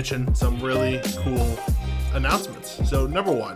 [0.00, 1.58] Mention some really cool
[2.14, 2.88] announcements.
[2.88, 3.54] So, number one,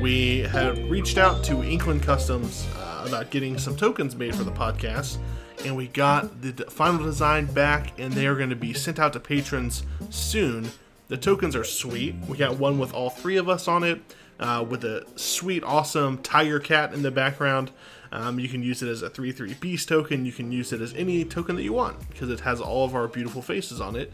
[0.00, 4.50] we have reached out to Inkland Customs uh, about getting some tokens made for the
[4.50, 5.18] podcast,
[5.64, 9.12] and we got the final design back, and they are going to be sent out
[9.12, 10.72] to patrons soon.
[11.06, 12.16] The tokens are sweet.
[12.26, 14.00] We got one with all three of us on it,
[14.40, 17.70] uh, with a sweet, awesome tiger cat in the background.
[18.10, 20.26] Um, you can use it as a 3 3 beast token.
[20.26, 22.96] You can use it as any token that you want because it has all of
[22.96, 24.12] our beautiful faces on it.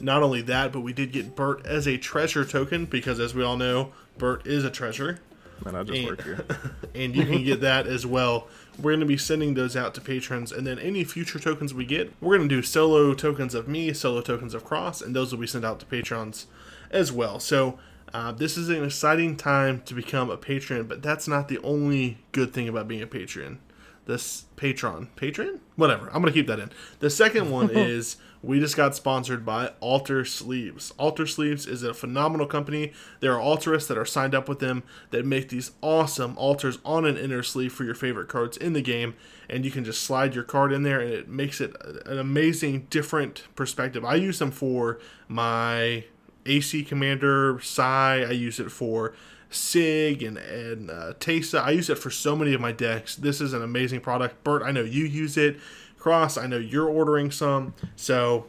[0.00, 3.42] Not only that, but we did get Bert as a treasure token because, as we
[3.42, 5.20] all know, Bert is a treasure.
[5.64, 6.44] Man, I just And- work here.
[6.94, 8.48] and you can get that as well.
[8.78, 11.86] We're going to be sending those out to patrons, and then any future tokens we
[11.86, 15.32] get, we're going to do solo tokens of me, solo tokens of Cross, and those
[15.32, 16.46] will be sent out to patrons
[16.90, 17.40] as well.
[17.40, 17.78] So
[18.12, 22.18] uh, this is an exciting time to become a patron, but that's not the only
[22.32, 23.60] good thing about being a patron.
[24.04, 26.06] This patron, patron, whatever.
[26.08, 26.70] I'm gonna keep that in.
[27.00, 28.16] The second one is
[28.46, 30.94] we just got sponsored by Alter Sleeves.
[30.98, 32.92] Alter Sleeves is a phenomenal company.
[33.18, 37.04] There are alterists that are signed up with them that make these awesome alters on
[37.04, 39.14] an inner sleeve for your favorite cards in the game,
[39.50, 41.74] and you can just slide your card in there, and it makes it
[42.06, 44.04] an amazing, different perspective.
[44.04, 46.04] I use them for my
[46.46, 48.22] AC Commander, Psy.
[48.22, 49.12] I use it for
[49.50, 51.60] Sygg and and uh, Teysa.
[51.60, 53.16] I use it for so many of my decks.
[53.16, 54.44] This is an amazing product.
[54.44, 55.58] Bert, I know you use it.
[56.06, 57.74] Cross, I know you're ordering some.
[57.96, 58.46] So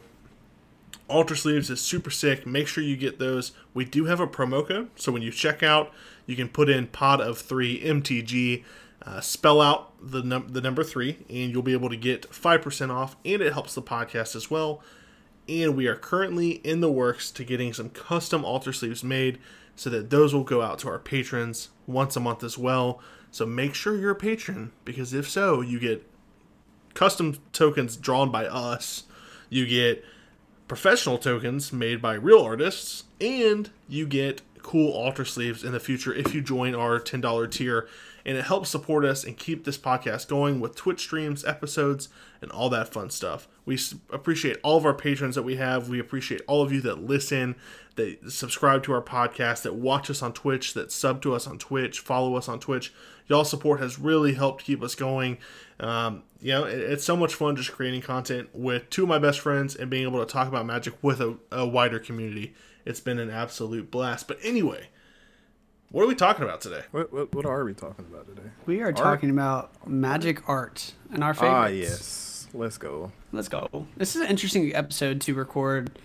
[1.08, 2.46] Alter Sleeves is super sick.
[2.46, 3.50] Make sure you get those.
[3.74, 5.92] We do have a promo code, so when you check out,
[6.24, 8.62] you can put in Pod of Three MTG,
[9.02, 12.62] uh, spell out the num- the number three, and you'll be able to get five
[12.62, 13.16] percent off.
[13.24, 14.80] And it helps the podcast as well.
[15.48, 19.40] And we are currently in the works to getting some custom alter sleeves made,
[19.74, 23.00] so that those will go out to our patrons once a month as well.
[23.32, 26.07] So make sure you're a patron, because if so, you get
[26.94, 29.04] custom tokens drawn by us.
[29.50, 30.04] You get
[30.66, 36.12] professional tokens made by real artists, and you get cool alter sleeves in the future
[36.12, 37.88] if you join our $10 tier.
[38.26, 42.10] And it helps support us and keep this podcast going with Twitch streams, episodes,
[42.42, 43.48] and all that fun stuff.
[43.64, 43.78] We
[44.10, 45.88] appreciate all of our patrons that we have.
[45.88, 47.56] We appreciate all of you that listen,
[47.96, 51.58] that subscribe to our podcast, that watch us on Twitch, that sub to us on
[51.58, 52.92] Twitch, follow us on Twitch.
[53.28, 55.38] Y'all support has really helped keep us going.
[55.80, 59.18] Um, you know, it- it's so much fun just creating content with two of my
[59.18, 62.54] best friends and being able to talk about magic with a, a wider community.
[62.84, 64.26] It's been an absolute blast.
[64.28, 64.88] But anyway,
[65.90, 66.82] what are we talking about today?
[66.90, 68.48] What, what what are we talking about today?
[68.66, 71.54] We are talking about magic art and our favorites.
[71.54, 72.46] Ah, yes.
[72.54, 73.12] Let's go.
[73.32, 73.86] Let's go.
[73.98, 75.98] This is an interesting episode to record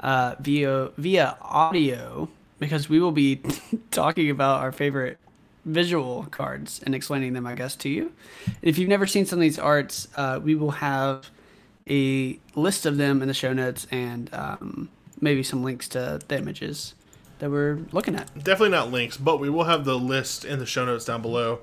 [0.00, 3.40] uh, via via audio because we will be
[3.90, 5.18] talking about our favorite
[5.68, 8.12] visual cards and explaining them, I guess, to you.
[8.62, 11.30] If you've never seen some of these arts, uh, we will have
[11.88, 14.88] a list of them in the show notes and um,
[15.20, 16.94] maybe some links to the images
[17.38, 18.32] that we're looking at.
[18.34, 21.60] Definitely not links, but we will have the list in the show notes down below.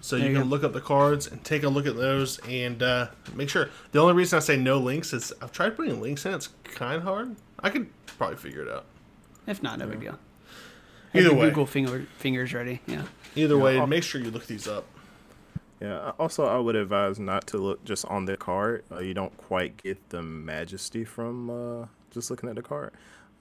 [0.00, 0.48] So you There you can go.
[0.50, 3.68] look up the cards and take a look at those and uh, make sure.
[3.92, 6.32] The only reason I say no links is I've tried putting links in.
[6.32, 7.36] It's kind of hard.
[7.62, 8.86] I could probably figure it out.
[9.46, 10.18] If not, no big deal.
[11.14, 11.48] Either way.
[11.48, 12.80] Google finger, fingers ready.
[12.86, 13.04] Yeah.
[13.34, 14.84] Either way, I'll- make sure you look these up.
[15.80, 16.12] Yeah.
[16.18, 18.84] Also, I would advise not to look just on the card.
[18.92, 22.92] Uh, you don't quite get the majesty from uh, just looking at the card.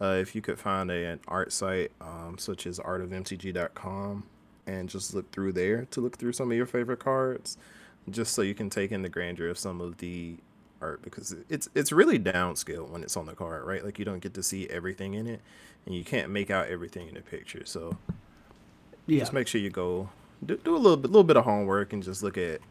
[0.02, 4.24] Uh, if you could find a, an art site um, such as artofmtg.com
[4.68, 7.58] and just look through there to look through some of your favorite cards,
[8.10, 10.38] just so you can take in the grandeur of some of the
[10.82, 13.84] art because it's it's really downscale when it's on the card, right?
[13.84, 15.42] Like you don't get to see everything in it,
[15.86, 17.66] and you can't make out everything in the picture.
[17.66, 17.98] So
[19.08, 19.20] Yeah.
[19.20, 20.10] just make sure you go
[20.46, 22.62] do, do a little bit, little bit of homework and just look at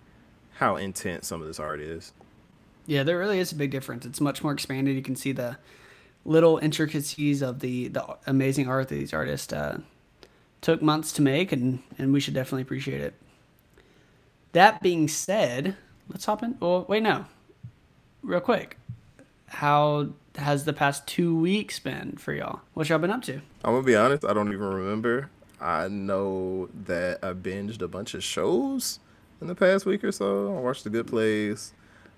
[0.55, 2.13] how intense some of this art is.
[2.87, 4.07] Yeah, there really is a big difference.
[4.07, 4.95] It's much more expanded.
[4.97, 5.59] You can see the
[6.25, 9.81] little intricacies of the the amazing art that these artists uh,
[10.63, 13.15] took months to make, and and we should definitely appreciate it.
[14.53, 15.77] That being said,
[16.09, 16.57] let's hop in.
[16.61, 17.27] Well, wait, no,
[18.23, 18.79] real quick.
[19.47, 20.09] how
[20.39, 22.61] has the past two weeks been for y'all?
[22.75, 23.35] What y'all been up to?
[23.65, 25.31] I'm gonna be honest, I don't even remember.
[25.61, 29.01] I know that I binged a bunch of shows
[29.41, 30.57] in the past week or so.
[30.57, 31.73] I watched The Good Place.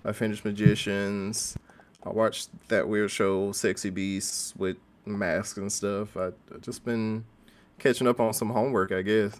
[0.05, 1.57] I finished Magicians.
[2.03, 6.15] I watched that weird show, Sexy Beasts, with masks and stuff.
[6.15, 7.25] I I just been
[7.79, 9.39] catching up on some homework, I guess.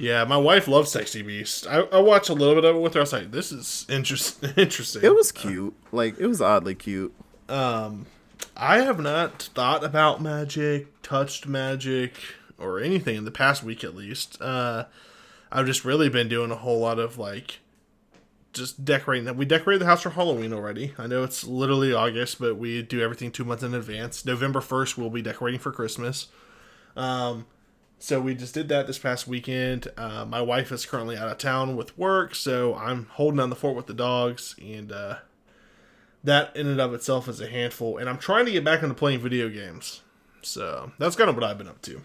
[0.00, 1.66] Yeah, my wife loves Sexy Beast.
[1.66, 3.00] I, I watched a little bit of it with her.
[3.00, 5.02] I was like, this is interest, interesting.
[5.04, 5.74] It was cute.
[5.92, 7.14] Like it was oddly cute.
[7.50, 8.06] Um,
[8.56, 12.14] I have not thought about magic, touched magic,
[12.56, 14.40] or anything in the past week at least.
[14.40, 14.86] Uh,
[15.52, 17.58] I've just really been doing a whole lot of like
[18.54, 19.36] just decorating.
[19.36, 20.94] We decorated the house for Halloween already.
[20.96, 24.24] I know it's literally August, but we do everything two months in advance.
[24.24, 26.28] November 1st, we'll be decorating for Christmas.
[26.96, 27.44] Um,
[28.02, 29.88] so we just did that this past weekend.
[29.94, 33.56] Uh, my wife is currently out of town with work, so I'm holding down the
[33.56, 35.16] fort with the dogs, and uh,
[36.24, 37.98] that in and of itself is a handful.
[37.98, 40.00] And I'm trying to get back into playing video games,
[40.40, 42.00] so that's kind of what I've been up to.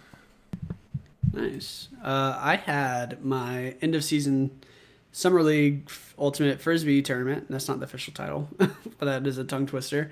[1.31, 1.87] Nice.
[2.03, 4.51] Uh, I had my end of season
[5.13, 5.89] summer league
[6.19, 7.47] ultimate frisbee tournament.
[7.49, 10.11] That's not the official title, but that is a tongue twister.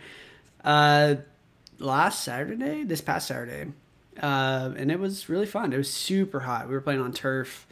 [0.63, 1.15] Uh,
[1.77, 3.73] last Saturday, this past Saturday,
[4.21, 5.73] uh, and it was really fun.
[5.73, 6.67] It was super hot.
[6.67, 7.67] We were playing on turf.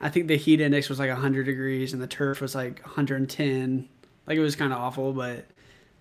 [0.00, 3.88] I think the heat index was like 100 degrees, and the turf was like 110.
[4.26, 5.46] Like it was kind of awful, but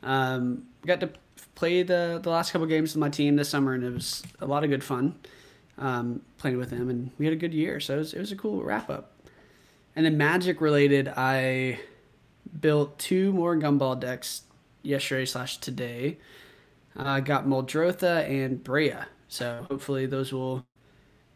[0.02, 1.10] um, got to
[1.56, 4.46] play the the last couple games with my team this summer, and it was a
[4.46, 5.16] lot of good fun
[5.78, 7.80] um, playing with them, and we had a good year.
[7.80, 9.12] So it was, it was a cool wrap up.
[9.96, 11.80] And then Magic related, I
[12.60, 14.44] built two more gumball decks
[14.82, 16.18] yesterday slash today.
[16.96, 19.06] I uh, got Muldrotha and Breya.
[19.34, 20.64] So hopefully those will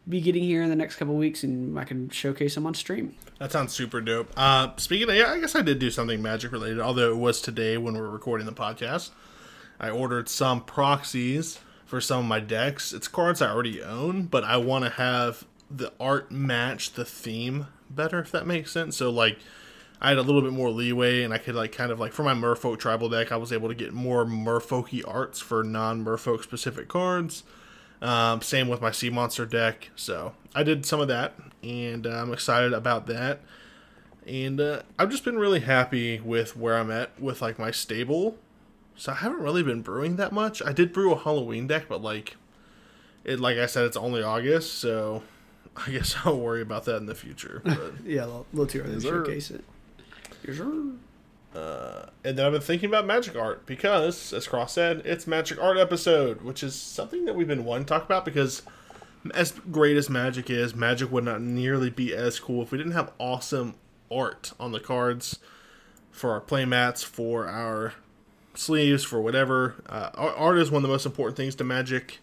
[0.08, 3.16] be getting here in the next couple weeks, and I can showcase them on stream.
[3.40, 4.30] That sounds super dope.
[4.36, 7.40] Uh, speaking of, yeah, I guess I did do something magic related, although it was
[7.40, 9.10] today when we are recording the podcast.
[9.80, 12.92] I ordered some proxies for some of my decks.
[12.92, 17.66] It's cards I already own, but I want to have the art match the theme
[17.90, 18.96] better, if that makes sense.
[18.96, 19.40] So, like,
[20.00, 22.22] I had a little bit more leeway, and I could, like, kind of like for
[22.22, 26.44] my Merfolk tribal deck, I was able to get more Merfolky arts for non Merfolk
[26.44, 27.42] specific cards.
[28.00, 29.90] Um, same with my Sea Monster deck.
[29.96, 33.40] So I did some of that, and uh, I'm excited about that.
[34.26, 38.36] And uh, I've just been really happy with where I'm at with like my stable.
[38.94, 40.60] So I haven't really been brewing that much.
[40.62, 42.36] I did brew a Halloween deck, but like
[43.24, 45.22] it, like I said, it's only August, so
[45.76, 47.62] I guess I'll worry about that in the future.
[47.64, 49.64] But yeah, a little, little too early to showcase it.
[50.46, 50.92] Yes, sir.
[51.54, 55.60] Uh, and then I've been thinking about magic art because, as Cross said, it's magic
[55.60, 58.62] art episode, which is something that we've been wanting to talk about because,
[59.34, 62.92] as great as magic is, magic would not nearly be as cool if we didn't
[62.92, 63.74] have awesome
[64.10, 65.38] art on the cards
[66.10, 67.94] for our play mats, for our
[68.54, 69.76] sleeves, for whatever.
[69.88, 72.18] Uh, art is one of the most important things to magic.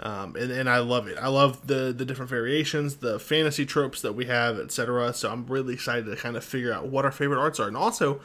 [0.00, 1.18] Um, and, and I love it.
[1.20, 5.12] I love the the different variations, the fantasy tropes that we have, etc.
[5.12, 7.76] So I'm really excited to kind of figure out what our favorite arts are, and
[7.76, 8.20] also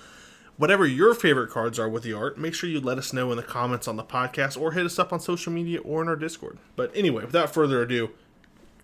[0.57, 3.38] whatever your favorite cards are with the art, make sure you let us know in
[3.38, 6.16] the comments on the podcast or hit us up on social media or in our
[6.16, 6.57] Discord.
[6.75, 8.12] But anyway, without further ado,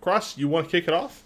[0.00, 1.22] Cross, you want to kick it off?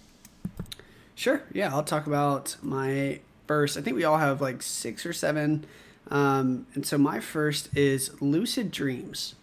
[1.15, 1.43] Sure.
[1.53, 3.77] Yeah, I'll talk about my first.
[3.77, 5.65] I think we all have like six or seven.
[6.11, 9.35] Um, and so my first is Lucid Dreams.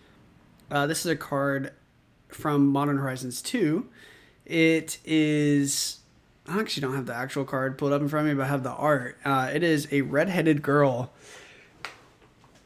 [0.69, 1.71] Uh, this is a card
[2.29, 3.87] from Modern Horizons 2.
[4.45, 5.99] It is
[6.47, 8.49] I actually don't have the actual card pulled up in front of me, but I
[8.49, 9.17] have the art.
[9.23, 11.11] Uh, it is a redheaded girl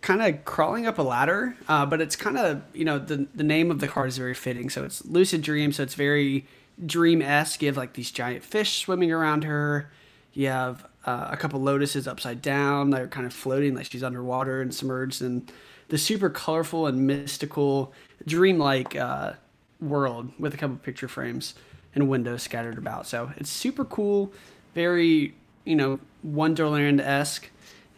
[0.02, 3.44] kind of crawling up a ladder, uh, but it's kind of, you know, the, the
[3.44, 4.70] name of the card is very fitting.
[4.70, 6.48] So it's Lucid Dream, so it's very
[6.84, 7.62] dream esque.
[7.62, 9.92] You have like these giant fish swimming around her.
[10.34, 12.90] You have uh, a couple lotuses upside down.
[12.90, 15.48] They're kind of floating like she's underwater and submerged in
[15.90, 17.94] the super colorful and mystical,
[18.26, 19.34] dreamlike uh,
[19.82, 21.54] world with a couple picture frames
[21.98, 23.08] and windows scattered about.
[23.08, 24.32] So it's super cool,
[24.76, 25.34] very
[25.66, 27.50] you know Wonderland esque,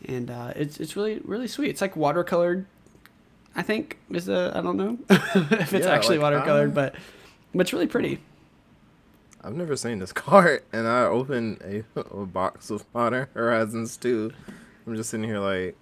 [0.07, 1.69] and uh, it's it's really really sweet.
[1.69, 2.65] It's like watercolored.
[3.55, 6.95] I think is the I don't know if it's yeah, actually like, watercolored, but
[7.53, 8.19] but it's really pretty.
[9.43, 14.31] I've never seen this card, and I opened a, a box of Modern Horizons 2.
[14.85, 15.77] I'm just sitting here like,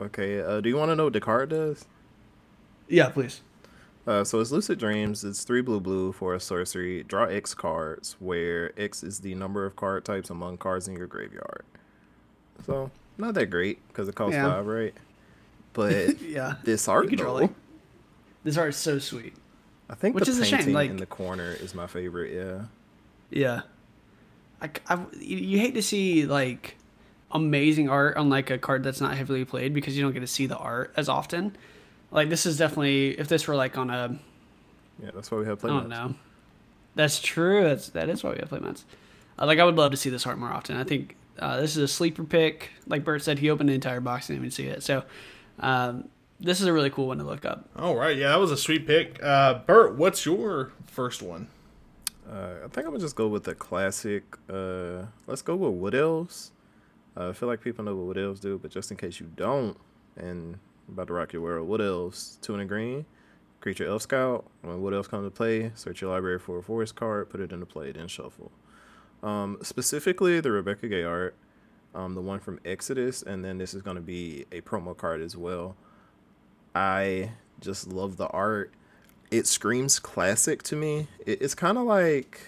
[0.00, 1.86] okay, uh, do you want to know what the card does?
[2.86, 3.40] Yeah, please.
[4.08, 5.22] Uh, so it's Lucid Dreams.
[5.22, 7.02] It's three blue blue for a sorcery.
[7.02, 11.06] Draw X cards, where X is the number of card types among cards in your
[11.06, 11.66] graveyard.
[12.64, 14.48] So not that great because it costs yeah.
[14.48, 14.94] five, right?
[15.74, 17.50] But yeah, this art though, like,
[18.42, 19.34] this art is so sweet.
[19.88, 20.72] I think Which the is painting a shame.
[20.72, 22.34] Like, in the corner is my favorite.
[22.34, 22.64] Yeah.
[23.30, 23.60] Yeah.
[24.60, 26.76] I, I, you hate to see like
[27.30, 30.26] amazing art on like a card that's not heavily played because you don't get to
[30.26, 31.54] see the art as often.
[32.10, 34.18] Like this is definitely if this were like on a
[35.02, 35.88] Yeah, that's why we have I don't playmats.
[35.88, 36.14] know.
[36.94, 37.62] That's true.
[37.64, 38.84] That's that is why we have playmats.
[39.38, 40.76] Uh, like I would love to see this art more often.
[40.76, 42.70] I think uh, this is a sleeper pick.
[42.86, 44.82] Like Bert said, he opened the entire box and didn't even see it.
[44.82, 45.04] So
[45.60, 46.08] um,
[46.40, 47.68] this is a really cool one to look up.
[47.76, 49.22] All right, yeah, that was a sweet pick.
[49.22, 51.48] Uh, Bert, what's your first one?
[52.28, 54.36] Uh, I think I'm gonna just go with the classic.
[54.50, 56.50] Uh, let's go with Wood Elves.
[57.16, 59.30] Uh, I feel like people know what Wood Elves do, but just in case you
[59.36, 59.76] don't,
[60.16, 63.06] and I'm about to rock your world, two and a green,
[63.60, 64.48] creature Elf Scout.
[64.62, 67.52] When Wood Elves come to play, search your library for a forest card, put it
[67.52, 68.50] into play, then shuffle.
[69.22, 71.34] Um, specifically, the Rebecca Guay art,
[71.94, 75.36] um, the one from Exodus, and then this is gonna be a promo card as
[75.36, 75.76] well.
[76.74, 78.72] I just love the art
[79.30, 81.08] it screams classic to me.
[81.26, 82.40] It, it's kind of like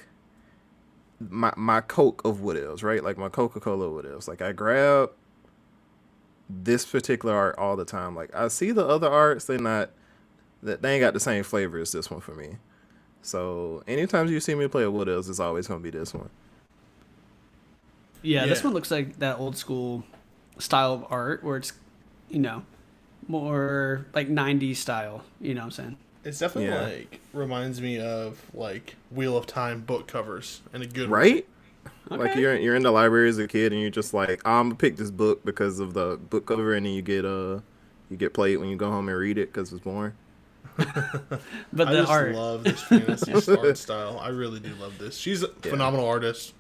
[1.19, 3.03] my my Coke of Wood Elves, right?
[3.03, 4.29] Like my Coca Cola Wood Elves.
[4.29, 5.11] Like I grab
[6.63, 8.15] this particular art all the time.
[8.15, 9.91] Like I see the other arts, they're not
[10.63, 12.57] that they ain't got the same flavor as this one for me.
[13.23, 16.31] So anytime you see me play a Wood Elves, it's always gonna be this one.
[18.23, 20.05] Yeah, this one looks like that old school
[20.59, 21.73] style of art where it's,
[22.29, 22.63] you know,
[23.29, 25.23] more like 90s style.
[25.41, 25.97] You know what I'm saying?
[26.25, 26.83] It's definitely Yeah.
[26.83, 31.19] like reminds me of like Wheel of Time book covers and a good way.
[31.19, 31.35] Right?
[31.35, 31.47] Like
[32.11, 32.41] Okay.
[32.41, 34.97] you're you're in the library as a kid and you're just like, I'm gonna pick
[34.97, 37.61] this book because of the book cover, and then you get uh
[38.11, 40.13] you get played when you go home and read it because it's boring.
[41.73, 44.19] But I the just art, love this fantasy art style.
[44.19, 45.17] I really do love this.
[45.17, 46.55] She's a phenomenal artist.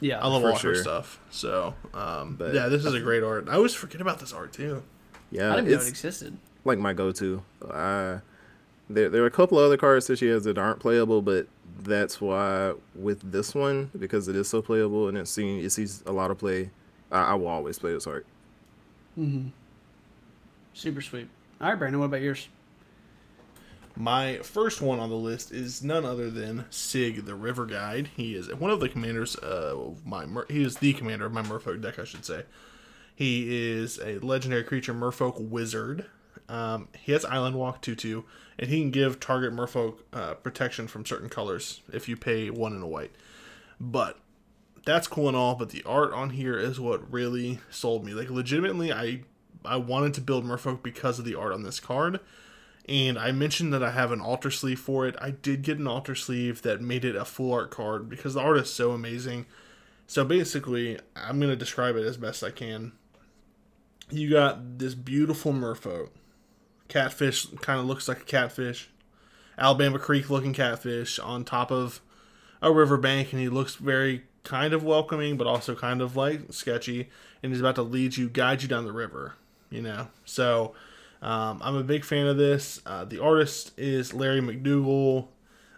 [0.00, 1.20] yeah, I love For all her stuff.
[1.30, 3.48] So, um, But- yeah, this is a great art.
[3.48, 4.82] I always forget about this art too.
[5.30, 6.36] Yeah, I didn't know it existed.
[6.64, 7.42] like my go-to.
[7.70, 8.18] I
[8.90, 11.46] there there are a couple of other cards that she has that aren't playable, but
[11.80, 16.02] that's why with this one because it is so playable and it's seen it sees
[16.06, 16.70] a lot of play.
[17.10, 18.26] I, I will always play this art.
[20.74, 21.28] Super sweet.
[21.60, 22.48] All right, Brandon, what about yours?
[23.94, 28.08] My first one on the list is none other than Sygg, the River Guide.
[28.16, 30.24] He is one of the commanders uh, of my.
[30.24, 32.44] Mer- he is the commander of my Merfolk deck, I should say.
[33.14, 36.06] He is a legendary creature, Merfolk Wizard.
[36.48, 38.24] Um, he has Island Walk 2 2,
[38.58, 42.72] and he can give target Merfolk uh, protection from certain colors if you pay one
[42.72, 43.12] and a white.
[43.80, 44.18] But
[44.84, 48.12] that's cool and all, but the art on here is what really sold me.
[48.12, 49.22] Like, legitimately, I
[49.64, 52.20] I wanted to build Merfolk because of the art on this card.
[52.88, 55.14] And I mentioned that I have an alter sleeve for it.
[55.20, 58.40] I did get an alter sleeve that made it a full art card because the
[58.40, 59.46] art is so amazing.
[60.06, 62.92] So basically, I'm going to describe it as best I can.
[64.10, 66.08] You got this beautiful merfolk.
[66.92, 68.90] Catfish kind of looks like a catfish.
[69.56, 72.02] Alabama Creek looking catfish on top of
[72.60, 77.08] a riverbank, and he looks very kind of welcoming, but also kind of like sketchy.
[77.42, 79.36] And he's about to lead you, guide you down the river,
[79.70, 80.08] you know?
[80.26, 80.74] So
[81.22, 82.82] um, I'm a big fan of this.
[82.84, 85.28] Uh, the artist is Larry MacDougall.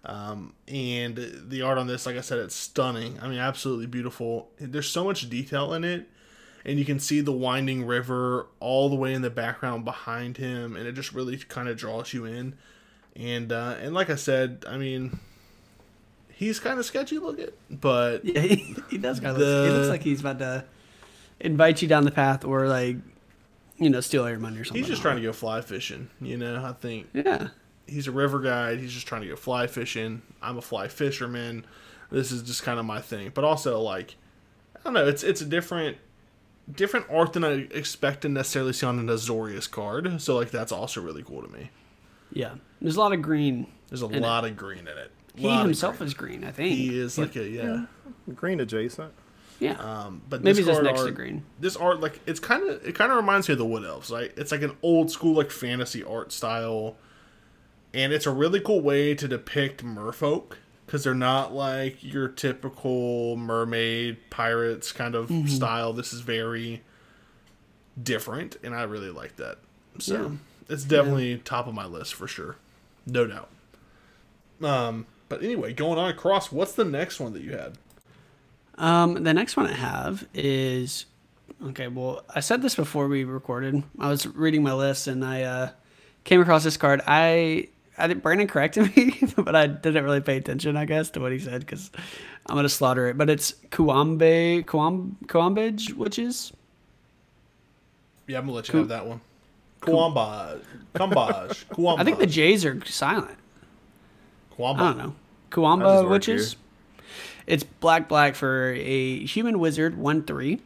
[0.05, 3.21] Um, and the art on this, like I said, it's stunning.
[3.23, 4.51] I mean, absolutely beautiful.
[4.59, 6.11] There's so much detail in it,
[6.65, 10.77] and you can see the winding river all the way in the background behind him,
[10.77, 12.55] and it just really kind of draws you in.
[13.17, 15.19] And uh, and like I said, I mean,
[16.31, 19.39] he's kind of sketchy looking, but Yeah, he, he does kind of.
[19.39, 20.65] Look, he looks like he's about to
[21.41, 22.97] invite you down the path or like,
[23.77, 24.81] you know, steal all your money or something.
[24.83, 26.09] he's just trying to go fly fishing.
[26.21, 27.49] You know, I think Yeah.
[27.87, 28.79] he's a river guide.
[28.81, 30.23] He's just trying to go fly fishing.
[30.43, 31.67] I'm a fly fisherman.
[32.11, 33.31] This is just kind of my thing.
[33.35, 34.15] But also, like,
[34.77, 35.07] I don't know.
[35.07, 35.97] It's it's a different
[36.71, 40.21] different art than I expect to necessarily see on an Azorius card.
[40.21, 41.71] So like that's also really cool to me.
[42.33, 42.55] Yeah.
[42.81, 43.67] There's a lot of green.
[43.89, 44.23] There's a In it.
[44.23, 45.11] lot of green in it.
[45.37, 46.07] He himself green.
[46.07, 46.77] is green, I think.
[46.77, 47.87] He is like a yeah.
[48.35, 49.13] Green adjacent.
[49.61, 49.73] Yeah.
[49.75, 51.45] Um, but Maybe this just card next to green.
[51.61, 54.11] This art, like, it's kind of it kind of reminds me of the Wood Elves.
[54.11, 54.33] Right?
[54.37, 56.97] It's like an old school like fantasy art style,
[57.93, 60.55] and it's a really cool way to depict merfolk
[60.87, 65.47] because they're not like your typical mermaid pirates kind of Mm-hmm.
[65.49, 65.93] style.
[65.93, 66.83] This is very
[68.01, 69.59] different, and I really like that.
[69.99, 70.29] So Yeah.
[70.75, 72.57] it's definitely top of my list for sure,
[73.07, 73.49] no doubt.
[74.63, 77.79] Um, but anyway, going on across, what's the next one that you had?
[78.77, 81.07] Um, the next one I have is
[81.67, 81.87] okay.
[81.89, 83.83] Well, I said this before we recorded.
[83.99, 85.71] I was reading my list and I uh,
[86.25, 87.01] came across this card.
[87.07, 91.21] I I think Brandon corrected me, but I didn't really pay attention, I guess, to
[91.21, 91.91] what he said because
[92.47, 93.17] I'm gonna slaughter it.
[93.17, 96.53] But it's Kuambe Kuam Kuambage witches.
[98.27, 99.21] Yeah, I'm gonna let you Ku- have that one.
[99.83, 100.63] Kuambaj,
[100.95, 101.99] Kuambaj, Kuambaj.
[102.01, 103.37] I think the J's are silent.
[104.59, 104.79] Kuambaj.
[104.79, 105.15] I don't know.
[105.15, 106.57] I Kuamba just work witches.
[107.47, 110.61] It's black black for a human wizard one three.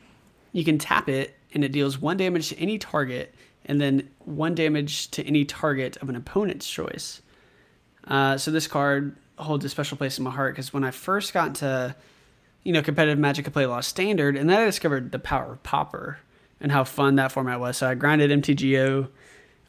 [0.53, 3.35] you can tap it and it deals one damage to any target
[3.69, 7.21] and then one damage to any target of an opponent's choice.
[8.07, 11.35] Uh, so this card holds a special place in my heart because when I first
[11.35, 11.95] got into,
[12.65, 15.19] you know, competitive Magic, I played a lot of Standard, and then I discovered the
[15.19, 16.19] power of Pauper
[16.61, 17.77] and how fun that format was.
[17.77, 19.05] So I grinded MTGO,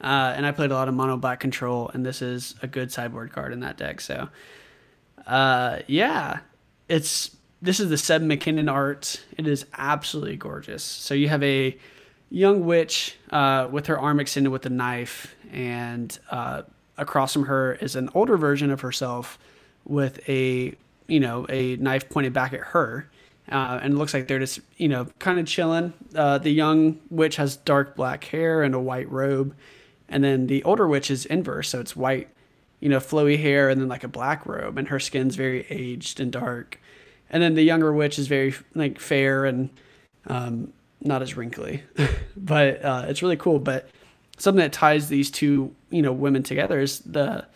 [0.00, 2.90] uh, and I played a lot of Mono Black Control, and this is a good
[2.90, 4.00] sideboard card in that deck.
[4.00, 4.28] So,
[5.26, 6.40] uh, yeah,
[6.88, 9.22] it's this is the Seb McKinnon art.
[9.36, 10.82] It is absolutely gorgeous.
[10.82, 11.76] So you have a
[12.30, 16.62] young witch uh, with her arm extended with a knife, and uh,
[16.96, 19.38] across from her is an older version of herself
[19.84, 20.74] with a
[21.06, 23.08] you know a knife pointed back at her.
[23.50, 25.92] Uh, and it looks like they're just you know kind of chilling.
[26.14, 29.54] Uh, the young witch has dark black hair and a white robe,
[30.08, 32.28] and then the older witch is inverse, so it's white,
[32.78, 36.20] you know, flowy hair and then like a black robe, and her skin's very aged
[36.20, 36.78] and dark
[37.30, 39.70] and then the younger witch is very like fair and
[40.26, 40.72] um,
[41.02, 41.82] not as wrinkly,
[42.36, 43.58] but uh, it's really cool.
[43.58, 43.88] But
[44.38, 47.46] something that ties these two you know women together is the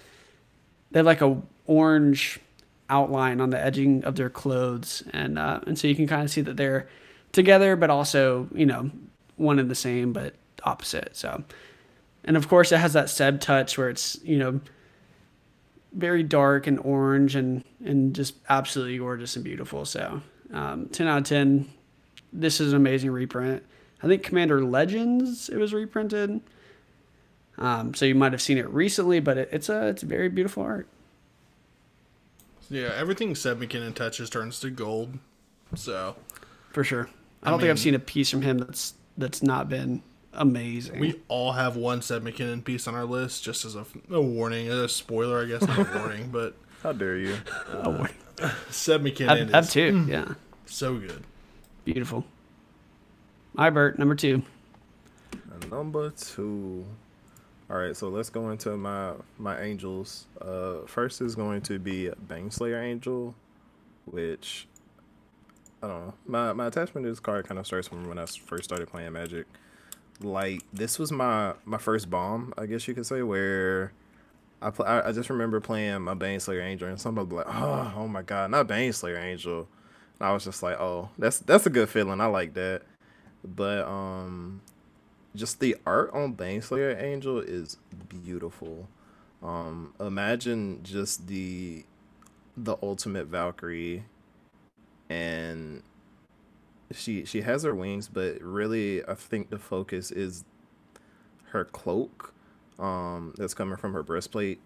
[0.91, 2.39] they have like a orange
[2.91, 6.31] outline on the edging of their clothes, and uh, and so you can kind of
[6.31, 6.89] see that they're
[7.33, 8.91] together, but also you know
[9.37, 11.17] one and the same, but opposite.
[11.17, 11.45] So,
[12.25, 14.61] and of course it has that Seb touch where it's you know
[15.93, 19.85] very dark and orange and and just absolutely gorgeous and beautiful.
[19.85, 20.23] So
[20.53, 21.69] um, ten out of ten.
[22.35, 23.62] This is an amazing reprint.
[24.03, 26.41] I think Commander Legends it was reprinted.
[27.57, 30.29] Um, so you might have seen it recently, but it, it's a it's a very
[30.29, 30.88] beautiful art.
[32.69, 35.19] Yeah, everything Seb McKinnon touches turns to gold.
[35.76, 36.17] So
[36.73, 37.09] for sure,
[37.43, 40.03] I, I don't mean, think I've seen a piece from him that's that's not been
[40.33, 40.99] amazing.
[40.99, 44.69] We all have one Seb McKinnon piece on our list, just as a, a warning,
[44.69, 47.37] a spoiler, I guess, not a warning, but how dare you?
[48.37, 49.50] Uh, Seb McKinnon.
[49.53, 50.35] Have, two, yeah.
[50.67, 51.23] So good.
[51.85, 52.25] Beautiful.
[53.57, 53.99] Hi, Bert.
[53.99, 54.43] Number two.
[55.71, 56.85] Number two.
[57.71, 60.26] All right, so let's go into my my angels.
[60.41, 63.35] Uh, first is going to be Baneslayer Angel,
[64.07, 64.67] which
[65.83, 66.14] I don't know.
[66.27, 69.12] My my attachment to this card kind of starts from when I first started playing
[69.12, 69.47] Magic
[70.20, 73.92] like this was my my first bomb, I guess you could say, where
[74.62, 78.09] I pl- I, I just remember playing my Baneslayer Angel and somebody like, oh, oh
[78.09, 79.68] my god, not Baneslayer Angel.
[80.20, 82.20] I was just like, oh, that's that's a good feeling.
[82.20, 82.83] I like that.
[83.44, 84.62] But um,
[85.35, 87.77] just the art on Baneslayer Angel is
[88.09, 88.88] beautiful.
[89.42, 91.85] Um, imagine just the
[92.57, 94.05] the ultimate Valkyrie
[95.11, 95.83] and
[96.92, 100.44] she she has her wings, but really I think the focus is
[101.50, 102.33] her cloak
[102.79, 104.61] um that's coming from her breastplate.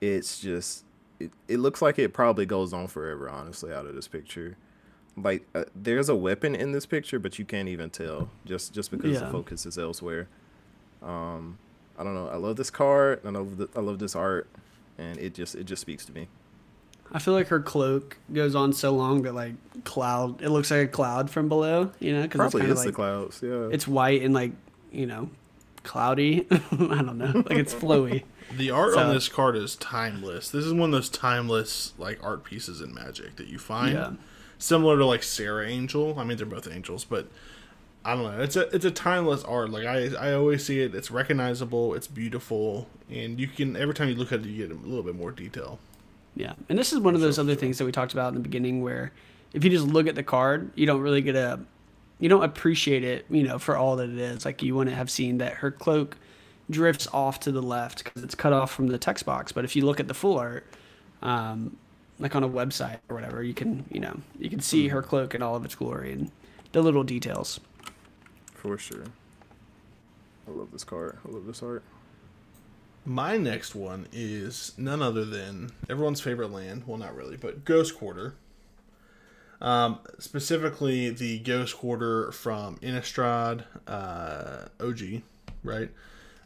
[0.00, 0.84] It's just
[1.18, 4.56] it, it looks like it probably goes on forever honestly out of this picture.
[5.16, 8.90] Like uh, there's a weapon in this picture but you can't even tell just just
[8.90, 9.20] because yeah.
[9.20, 10.28] the focus is elsewhere.
[11.02, 11.58] Um
[11.98, 12.28] I don't know.
[12.28, 13.20] I love this card.
[13.24, 14.48] I love the, I love this art
[14.98, 16.28] and it just it just speaks to me.
[17.12, 20.80] I feel like her cloak goes on so long that like cloud, it looks like
[20.80, 22.26] a cloud from below, you know?
[22.26, 23.68] Cause Probably it's is like, the clouds, yeah.
[23.70, 24.52] It's white and like
[24.90, 25.30] you know,
[25.82, 26.46] cloudy.
[26.50, 26.56] I
[27.02, 28.24] don't know, like it's flowy.
[28.56, 30.50] The art so, on this card is timeless.
[30.50, 34.12] This is one of those timeless like art pieces in Magic that you find, yeah.
[34.58, 36.18] Similar to like Serra Angel.
[36.18, 37.28] I mean, they're both angels, but
[38.04, 38.40] I don't know.
[38.40, 39.70] It's a it's a timeless art.
[39.70, 40.94] Like I I always see it.
[40.94, 41.94] It's recognizable.
[41.94, 45.02] It's beautiful, and you can every time you look at it, you get a little
[45.02, 45.78] bit more detail.
[46.36, 48.40] Yeah, and this is one of those other things that we talked about in the
[48.40, 49.12] beginning, where
[49.52, 51.58] if you just look at the card, you don't really get a,
[52.20, 54.44] you don't appreciate it, you know, for all that it is.
[54.44, 56.16] Like you wouldn't have seen that her cloak
[56.70, 59.50] drifts off to the left because it's cut off from the text box.
[59.50, 60.66] But if you look at the full art,
[61.22, 61.76] um,
[62.18, 65.34] like on a website or whatever, you can, you know, you can see her cloak
[65.34, 66.30] in all of its glory and
[66.72, 67.60] the little details.
[68.54, 69.04] For sure.
[70.46, 71.18] I love this card.
[71.26, 71.82] I love this art.
[73.04, 76.84] My next one is none other than everyone's favorite land.
[76.86, 78.34] Well, not really, but Ghost Quarter.
[79.60, 85.22] Um, specifically, the Ghost Quarter from Innistrad uh, OG,
[85.62, 85.90] right?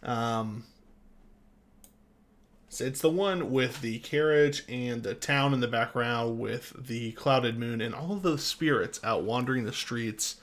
[0.02, 0.64] Um,
[2.70, 7.12] so it's the one with the carriage and the town in the background with the
[7.12, 10.36] clouded moon and all of the spirits out wandering the streets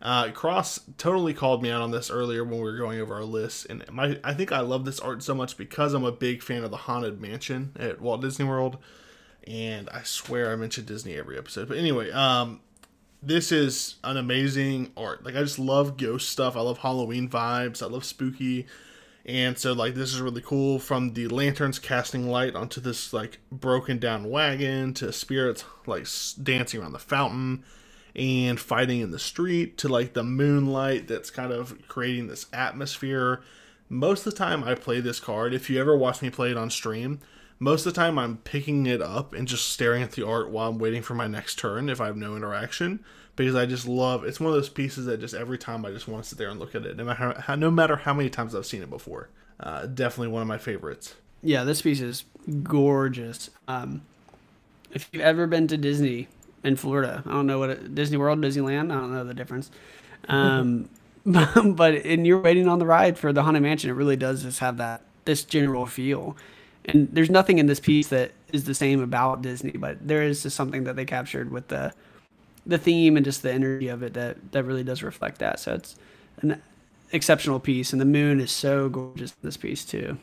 [0.00, 3.24] uh, Cross totally called me out on this earlier when we were going over our
[3.24, 6.40] list, and my I think I love this art so much because I'm a big
[6.42, 8.78] fan of the Haunted Mansion at Walt Disney World,
[9.44, 11.66] and I swear I mentioned Disney every episode.
[11.66, 12.60] But anyway, um,
[13.20, 15.24] this is an amazing art.
[15.24, 16.56] Like I just love ghost stuff.
[16.56, 17.82] I love Halloween vibes.
[17.82, 18.66] I love spooky.
[19.26, 23.38] And so like this is really cool from the lanterns casting light onto this like
[23.52, 26.06] broken down wagon to spirits like
[26.42, 27.64] dancing around the fountain
[28.16, 33.40] and fighting in the street to like the moonlight that's kind of creating this atmosphere.
[33.88, 35.54] Most of the time, I play this card.
[35.54, 37.20] If you ever watch me play it on stream,
[37.58, 40.68] most of the time I'm picking it up and just staring at the art while
[40.68, 43.04] I'm waiting for my next turn if I have no interaction
[43.38, 46.08] because I just love it's one of those pieces that just every time I just
[46.08, 48.28] want to sit there and look at it no matter how, no matter how many
[48.28, 49.30] times I've seen it before.
[49.60, 51.14] Uh, definitely one of my favorites.
[51.42, 52.24] Yeah, this piece is
[52.62, 53.50] gorgeous.
[53.66, 54.02] Um,
[54.92, 56.28] if you've ever been to Disney
[56.62, 59.70] in Florida, I don't know what it, Disney World, Disneyland, I don't know the difference.
[60.28, 60.90] Um,
[61.24, 64.58] but and you're waiting on the ride for the Haunted Mansion, it really does just
[64.60, 66.36] have that this general feel.
[66.84, 70.42] And there's nothing in this piece that is the same about Disney, but there is
[70.42, 71.92] just something that they captured with the
[72.68, 75.58] the theme and just the energy of it that that really does reflect that.
[75.58, 75.96] So it's
[76.42, 76.62] an
[77.10, 80.18] exceptional piece, and the moon is so gorgeous in this piece too.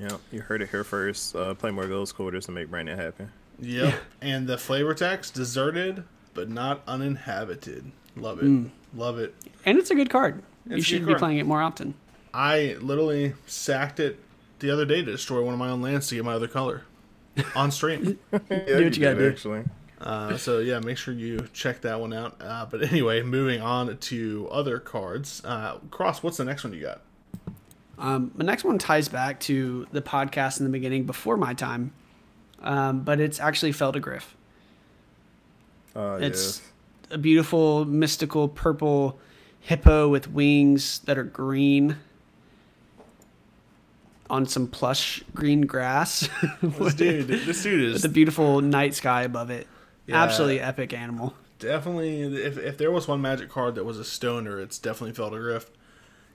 [0.00, 1.36] Yeah, you heard it here first.
[1.36, 3.26] Uh, play more ghost quarters to make Brandon happy.
[3.60, 3.94] Yep.
[4.20, 7.90] and the flavor text deserted but not uninhabited.
[8.14, 8.70] Love it.
[8.94, 9.34] Love it.
[9.64, 10.42] And it's a good card.
[10.66, 11.94] It's you should good be playing it more often.
[12.34, 14.20] I literally sacked it
[14.58, 16.84] the other day to destroy one of my own lands to get my other color
[17.56, 18.18] on stream.
[18.32, 19.28] yeah, what you gotta did, do.
[19.30, 19.64] Actually,
[20.00, 22.36] Uh, so yeah, make sure you check that one out.
[22.40, 25.42] Uh, but anyway, moving on to other cards.
[25.44, 27.00] Uh, Cross, what's the next one you got?
[27.98, 31.92] Um, the next one ties back to the podcast in the beginning before my time,
[32.62, 34.22] um, but it's actually Phelddagrif.
[35.94, 36.62] uh, It's yes.
[37.10, 39.18] a beautiful, mystical purple
[39.60, 41.96] hippo with wings that are green
[44.28, 46.28] on some plush green grass
[46.62, 49.66] This dude, this dude is with a beautiful night sky above it.
[50.06, 50.22] Yeah.
[50.22, 51.34] Absolutely epic animal.
[51.58, 52.22] definitely.
[52.22, 55.66] If, if there was one magic card that was a stoner, it's definitely Phelddagrif.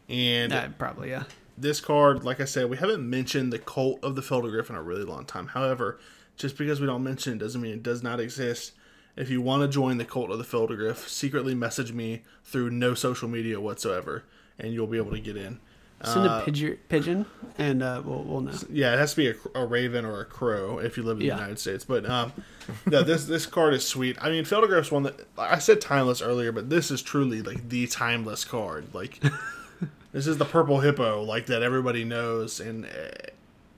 [0.10, 1.24] And Uh, probably, yeah.
[1.58, 4.82] this card, like I said, we haven't mentioned the cult of the Phelddagrif in a
[4.82, 5.48] really long time.
[5.48, 6.00] However,
[6.36, 8.74] just because we don't mention it doesn't mean it does not exist.
[9.16, 12.94] If you want to join the cult of the Phelddagrif, secretly message me through no
[12.94, 14.24] social media whatsoever,
[14.58, 15.60] and you'll be able to get in.
[16.04, 17.26] Send Uh, a pigeon, pigeon
[17.58, 18.54] and uh, we'll, we'll know.
[18.72, 21.26] Yeah, it has to be a, a raven or a crow if you live in
[21.26, 21.36] Yeah.
[21.36, 21.86] the United States.
[21.86, 22.34] But um,
[22.88, 24.18] no, this this card is sweet.
[24.22, 27.88] I mean, Phelddagrif's one that I said timeless earlier, but this is truly like the
[27.88, 28.94] timeless card.
[28.94, 29.20] Like
[30.12, 33.12] this is the purple hippo, like that everybody knows, and eh,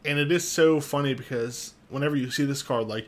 [0.05, 3.07] and it is so funny because whenever you see this card, like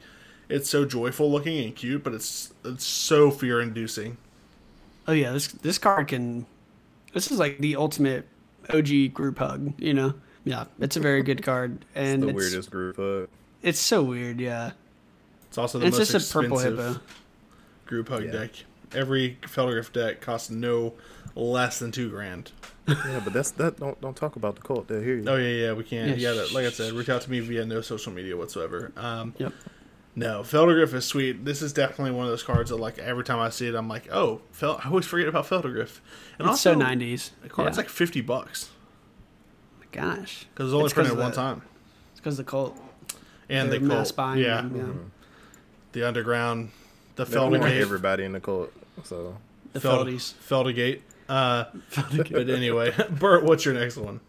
[0.49, 4.17] it's so joyful looking and cute, but it's it's so fear inducing.
[5.07, 6.45] Oh yeah, this this card can.
[7.13, 8.27] This is like the ultimate
[8.73, 9.73] OG group hug.
[9.79, 10.13] You know.
[10.43, 12.99] Yeah, it's a very good card, and the it's, weirdest group.
[12.99, 13.25] Uh,
[13.63, 14.39] It's so weird.
[14.39, 14.71] Yeah,
[15.47, 17.01] It's also the it's most just a purple expensive hippo.
[17.87, 18.31] group hug Yeah.
[18.31, 18.51] deck.
[18.93, 20.93] Every Phelddagrif deck costs no
[21.35, 22.51] less than two grand.
[22.87, 23.77] yeah, but that's that.
[23.79, 24.87] Don't don't talk about the cult.
[24.87, 25.23] They hear you.
[25.27, 26.15] Oh yeah, yeah, we can't.
[26.19, 28.91] Yeah, Yeah, sh- like I said, reach out to me via no social media whatsoever.
[28.95, 29.51] Um, Yep.
[30.17, 31.43] No, Phelddagrif is sweet.
[31.43, 33.89] This is definitely one of those cards that, like, every time I see it, I'm
[33.89, 35.99] like, oh, Fel- I always forget about Phelddagrif.
[36.39, 37.31] And It's so 90s.
[37.43, 37.81] The card's Yeah.
[37.81, 38.69] like fifty bucks
[39.79, 41.61] My Gosh, because it's only It's 'cause printed of one the- time.
[42.11, 42.77] it's because the cult.
[43.49, 44.83] And they're the mass cult, buying yeah, them, yeah.
[45.91, 46.71] the underground,
[47.17, 48.71] the They Feldergate, everybody in the cult.
[49.03, 49.37] So
[49.73, 50.33] The Feld- Feldies.
[50.35, 51.01] Feldegate.
[51.27, 51.65] Uh,
[52.31, 54.21] but anyway, Bert, what's your next one?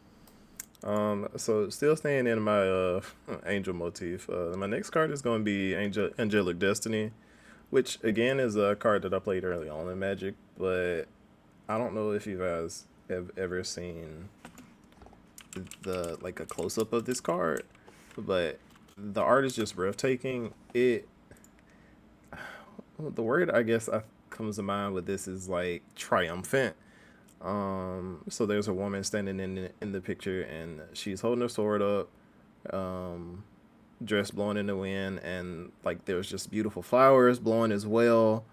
[0.85, 3.01] Um, so still staying in my uh
[3.47, 4.29] angel motif.
[4.29, 7.13] Uh, my next card is going to be Angel Angelic Destiny,
[7.71, 11.05] which again is a card that I played early on in Magic, but
[11.69, 14.29] I don't know if you guys have ever seen
[15.83, 17.65] the like a close up of this card,
[18.17, 18.59] but
[18.97, 20.53] the art is just breathtaking.
[20.75, 21.09] It
[22.99, 26.77] the word I guess I comes to mind with this is like triumphant.
[27.43, 31.49] Um, so there's a woman standing in the, in the picture, and she's holding her
[31.49, 32.09] sword up,
[32.73, 33.45] um,
[34.05, 38.45] dress blowing in the wind, and like there's just beautiful flowers blowing as well.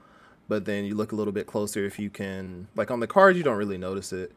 [0.48, 3.38] But then you look a little bit closer, if you can, like on the card,
[3.38, 4.34] you don't really notice it.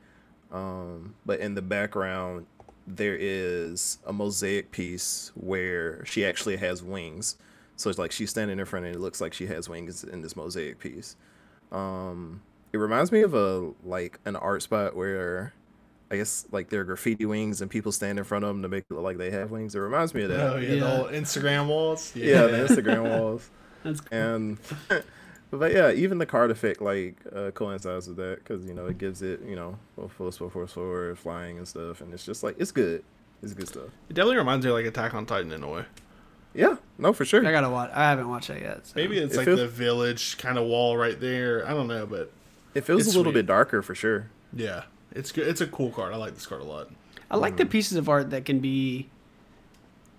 [0.52, 2.46] Um, but in the background,
[2.86, 7.36] there is a mosaic piece where she actually has wings.
[7.74, 10.22] So it's like she's standing in front, and it looks like she has wings in
[10.22, 11.16] this mosaic piece.
[11.72, 12.40] Um,
[12.76, 15.52] it reminds me of a like an art spot where
[16.10, 18.68] I guess like there are graffiti wings and people stand in front of them to
[18.68, 19.74] make it look like they have wings.
[19.74, 20.40] It reminds me of that.
[20.40, 22.14] Oh yeah, the old Instagram walls.
[22.14, 23.50] yeah, the Instagram walls.
[23.82, 24.18] That's cool.
[24.18, 24.58] And
[25.50, 28.98] but yeah, even the card effect like uh, coincides with that because you know it
[28.98, 32.56] gives it you know full force, force, forward, flying and stuff, and it's just like
[32.58, 33.02] it's good.
[33.42, 33.88] It's good stuff.
[34.08, 35.84] It definitely reminds me of like Attack on Titan in a way.
[36.54, 37.46] Yeah, no, for sure.
[37.46, 37.90] I gotta watch.
[37.92, 38.86] I haven't watched that yet.
[38.86, 41.66] so- Maybe it's It like feels- the village kind of wall right there.
[41.68, 42.32] I don't know, but
[42.76, 43.40] It feels It's a little sweet.
[43.40, 44.28] bit darker for sure.
[44.52, 45.46] yeah, it's good.
[45.48, 46.12] It's a cool card.
[46.12, 46.90] I like this card a lot.
[47.30, 47.70] I like the mm.
[47.70, 49.08] pieces of art that can be,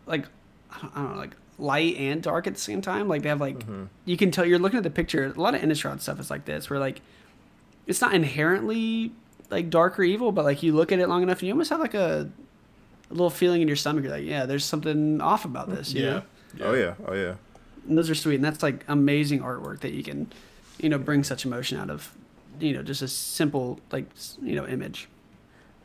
[0.05, 0.25] like,
[0.71, 3.07] I don't, I don't know, like light and dark at the same time.
[3.07, 3.85] Like they have like mm-hmm.
[4.05, 5.25] you can tell you're looking at the picture.
[5.25, 7.01] A lot of Innistrad stuff is like this, where like
[7.85, 9.11] it's not inherently
[9.49, 11.69] like dark or evil, but like you look at it long enough and you almost
[11.69, 12.29] have like a,
[13.09, 14.03] a little feeling in your stomach.
[14.03, 15.93] You're like, yeah, there's something off about this.
[15.93, 16.11] You Yeah.
[16.11, 16.65] know?
[16.65, 17.35] Oh yeah, oh yeah.
[17.87, 20.31] And those are sweet, and that's like amazing artwork that you can,
[20.79, 22.13] you know, bring such emotion out of,
[22.59, 24.05] you know, just a simple like
[24.41, 25.09] you know image.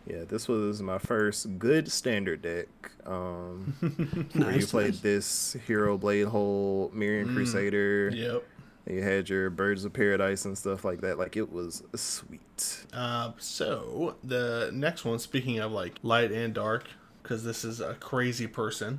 [0.06, 2.68] Yeah, this was my first good standard deck.
[3.06, 3.74] Um,
[4.32, 5.00] where you played nice.
[5.00, 8.10] this Hero Blade Hole, Mirran Crusader.
[8.12, 8.44] Yep.
[8.86, 11.18] You had your Birds of Paradise and stuff like that.
[11.18, 12.84] Like it was sweet.
[12.92, 16.88] Uh, so the next one, speaking of like light and dark,
[17.22, 18.98] because this is a crazy person,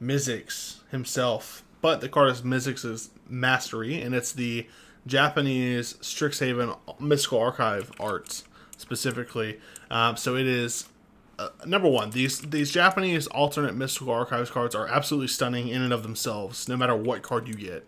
[0.00, 1.64] Mizzix himself.
[1.80, 4.66] But the card is Mizzix's Mastery, and it's the
[5.06, 8.42] Japanese Strixhaven Mystical Archive art
[8.76, 9.58] specifically.
[9.90, 10.88] Um, so it is
[11.38, 12.10] uh, number one.
[12.10, 16.76] These these Japanese alternate Mystical Archives cards are absolutely stunning in and of themselves, no
[16.76, 17.86] matter what card you get.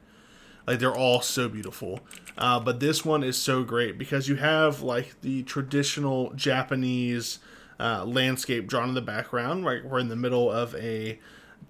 [0.67, 2.01] Like they're all so beautiful.
[2.39, 7.39] Uh, but this one is so great because you have like the traditional Japanese
[7.79, 9.65] uh, landscape drawn in the background.
[9.65, 11.19] Right, we're in the middle of a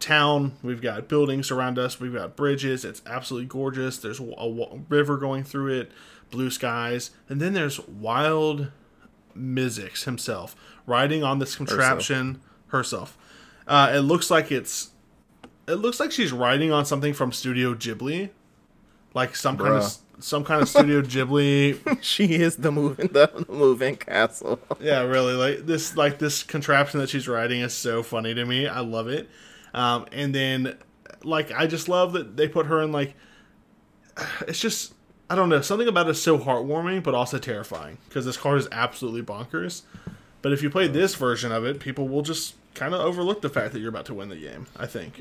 [0.00, 0.52] town.
[0.62, 2.00] We've got buildings around us.
[2.00, 2.84] We've got bridges.
[2.84, 3.98] It's absolutely gorgeous.
[3.98, 5.92] There's a, river going through it,
[6.30, 8.70] blue skies, and then there's wild
[9.36, 10.54] Mizzix himself
[10.86, 13.16] riding on this contraption herself.
[13.66, 14.90] Uh, it looks like it's
[15.66, 18.30] it looks like she's riding on something from Studio Ghibli,
[19.14, 21.98] like some kind of some kind of Studio Ghibli.
[22.02, 24.60] she is the moving the moving castle.
[24.80, 28.66] Yeah, really, like this like this contraption that she's riding is so funny to me.
[28.66, 29.28] I love it.
[29.74, 30.78] Um, and then
[31.22, 33.14] like I just love that they put her in like
[34.48, 34.94] it's just
[35.28, 38.58] I don't know something about it is so heartwarming but also terrifying because this card
[38.58, 39.82] is absolutely bonkers.
[40.42, 43.48] But if you play this version of it, people will just kind of overlook the
[43.48, 44.66] fact that you're about to win the game.
[44.76, 45.20] I think.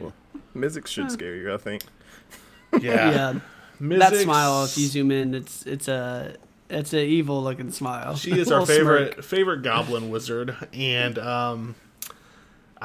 [0.55, 1.83] Mizzix should scare you, I think.
[2.81, 3.11] Yeah.
[3.11, 3.39] Yeah,
[3.99, 4.65] that smile.
[4.65, 6.35] If you zoom in, it's it's a
[6.71, 8.15] it's a evil looking smile.
[8.15, 9.25] She is our favorite smirk.
[9.25, 11.75] favorite goblin wizard, and um,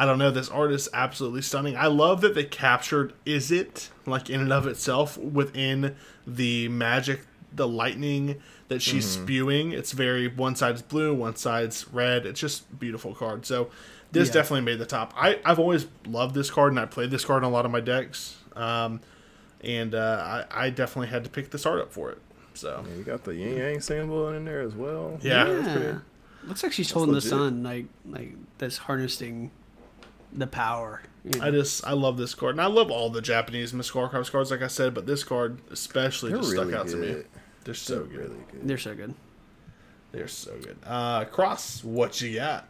[0.00, 0.30] I don't know.
[0.30, 1.76] This art is absolutely stunning.
[1.76, 7.22] I love that they captured is it like in and of itself within the magic,
[7.52, 9.72] the lightning that she's spewing.
[9.72, 12.26] It's very one side's blue, one side's red.
[12.26, 13.44] It's just beautiful card.
[13.44, 13.70] So
[14.12, 14.34] this Yeah.
[14.34, 15.12] definitely made the top.
[15.16, 17.72] I I've always loved this card, and I played this card in a lot of
[17.72, 18.36] my decks.
[18.54, 19.00] Um,
[19.64, 22.18] and uh, I I definitely had to pick this art up for it.
[22.54, 25.18] So Yeah, you got the yin yang symbol in there as well.
[25.22, 25.48] Yeah.
[25.48, 25.98] Yeah.
[26.44, 29.50] Looks like she's holding the sun, like like this harnessing
[30.32, 31.02] the power.
[31.24, 31.46] you know?
[31.46, 34.50] I just I love this card, and I love all the Japanese Mystical Archives cards,
[34.50, 37.22] like I said, but this card especially They're just really stuck out to me.
[37.64, 38.16] They're so They're good.
[38.18, 38.60] really good.
[38.68, 39.14] They're so good.
[40.12, 40.78] They're so good.
[40.86, 42.66] Uh, Cross, what you got?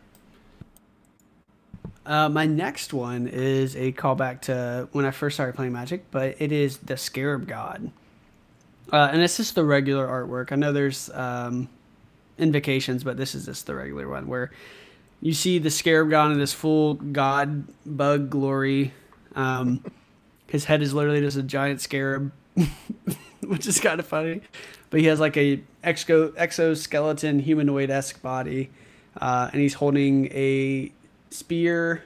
[2.04, 6.36] Uh, my next one is a callback to when I first started playing Magic, but
[6.40, 7.90] it is the Scarab God.
[8.90, 10.50] Uh, and it's just the regular artwork.
[10.50, 11.68] I know there's um,
[12.38, 14.50] invocations, but this is just the regular one where
[15.20, 18.92] you see the Scarab God in this full God bug glory.
[19.34, 19.84] Um,
[20.46, 22.32] his head is literally just a giant scarab,
[23.46, 24.40] which is kind of funny.
[24.90, 28.70] But he has like a exo exoskeleton humanoid esque body,
[29.20, 30.90] uh, and he's holding a
[31.30, 32.02] spear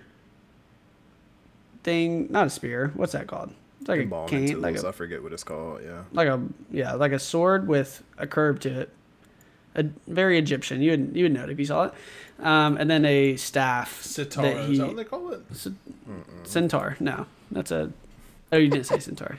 [1.84, 2.26] thing.
[2.30, 2.92] Not a spear.
[2.94, 3.52] What's that called?
[3.80, 5.80] It's like a cane, like a I forget what it's called.
[5.84, 6.02] Yeah.
[6.12, 8.90] like a yeah, like a sword with a curve to it.
[9.74, 10.82] A very Egyptian.
[10.82, 11.94] You would you would know it if you saw it.
[12.40, 14.02] Um, and then a staff.
[14.02, 15.42] Sitar, that is he- that what they call it?
[16.44, 16.96] Centaur.
[17.00, 17.92] No, that's a.
[18.50, 19.38] Oh, you didn't say centaur.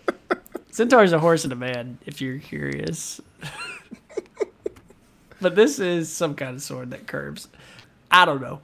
[0.70, 1.98] centaur is a horse and a man.
[2.06, 3.20] If you're curious.
[5.40, 7.48] but this is some kind of sword that curves.
[8.10, 8.60] I don't know.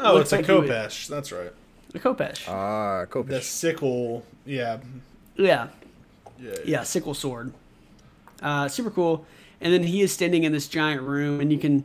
[0.00, 1.08] Oh, Looks it's a like you would- Khopesh.
[1.08, 1.52] That's right.
[1.94, 2.48] A Khopesh.
[2.48, 3.26] Ah, Khopesh.
[3.28, 3.42] The Khopesh.
[3.44, 4.24] sickle.
[4.44, 4.78] Yeah.
[5.36, 5.68] yeah.
[6.40, 6.54] Yeah.
[6.64, 7.52] Yeah, sickle sword.
[8.42, 9.24] Uh, super cool.
[9.60, 11.84] And then he is standing in this giant room, and you can,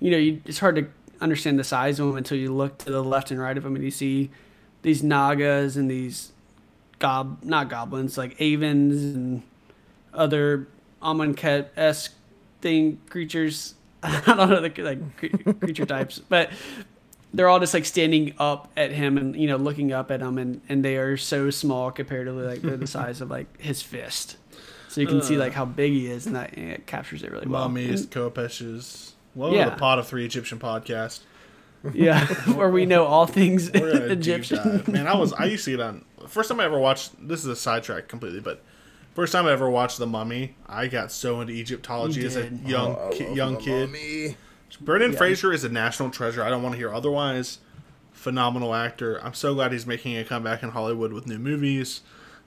[0.00, 0.88] you know, you, it's hard to
[1.20, 3.76] understand the size of him until you look to the left and right of him,
[3.76, 4.30] and you see
[4.82, 6.32] these nagas and these
[6.98, 9.42] gob, not goblins, like avens and
[10.14, 10.66] other
[11.02, 12.14] Amonkhet esque
[12.60, 13.74] thing creatures.
[14.02, 16.50] I don't know the like creature types, but
[17.34, 20.38] they're all just like standing up at him and you know looking up at him,
[20.38, 24.36] and and they are so small comparatively, like they're the size of like his fist.
[24.88, 25.40] So you can see uh.
[25.40, 27.68] like how big he is, and that and it captures it really well.
[27.68, 29.12] Mummies, Khopeshes.
[29.34, 29.64] Welcome Yeah.
[29.66, 31.20] to the Pod of Three Egyptian podcast.
[31.94, 34.84] yeah, where we know all things We're gonna deep Egyptian.
[34.88, 37.46] Man, I was I used to get on first time I ever watched this is
[37.46, 38.62] a sidetrack completely, but
[39.14, 42.96] first time I ever watched The Mummy, I got so into Egyptology as a young
[42.98, 43.88] Oh, ki- young kid.
[43.88, 44.36] mummy.
[44.80, 45.18] Brendan Yeah.
[45.18, 46.42] Fraser is a national treasure.
[46.42, 47.58] I don't want to hear otherwise.
[48.12, 49.18] phenomenal actor.
[49.24, 52.02] I'm so glad he's making a comeback in Hollywood with new movies.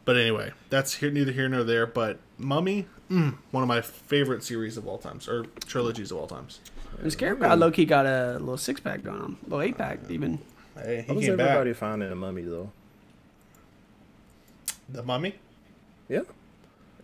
[0.06, 1.88] But anyway, that's here, neither here nor there.
[1.88, 6.28] But Mummy, mm, one of my favorite series of all times, or trilogies of all
[6.28, 6.60] times.
[7.02, 10.40] And Scarecrow low key got a little six pack going on, little eight pack even.
[10.78, 11.50] Hey, How was came back.
[11.50, 12.72] everybody finding a mummy though?
[14.90, 15.36] The Mummy.
[16.10, 16.22] Yeah,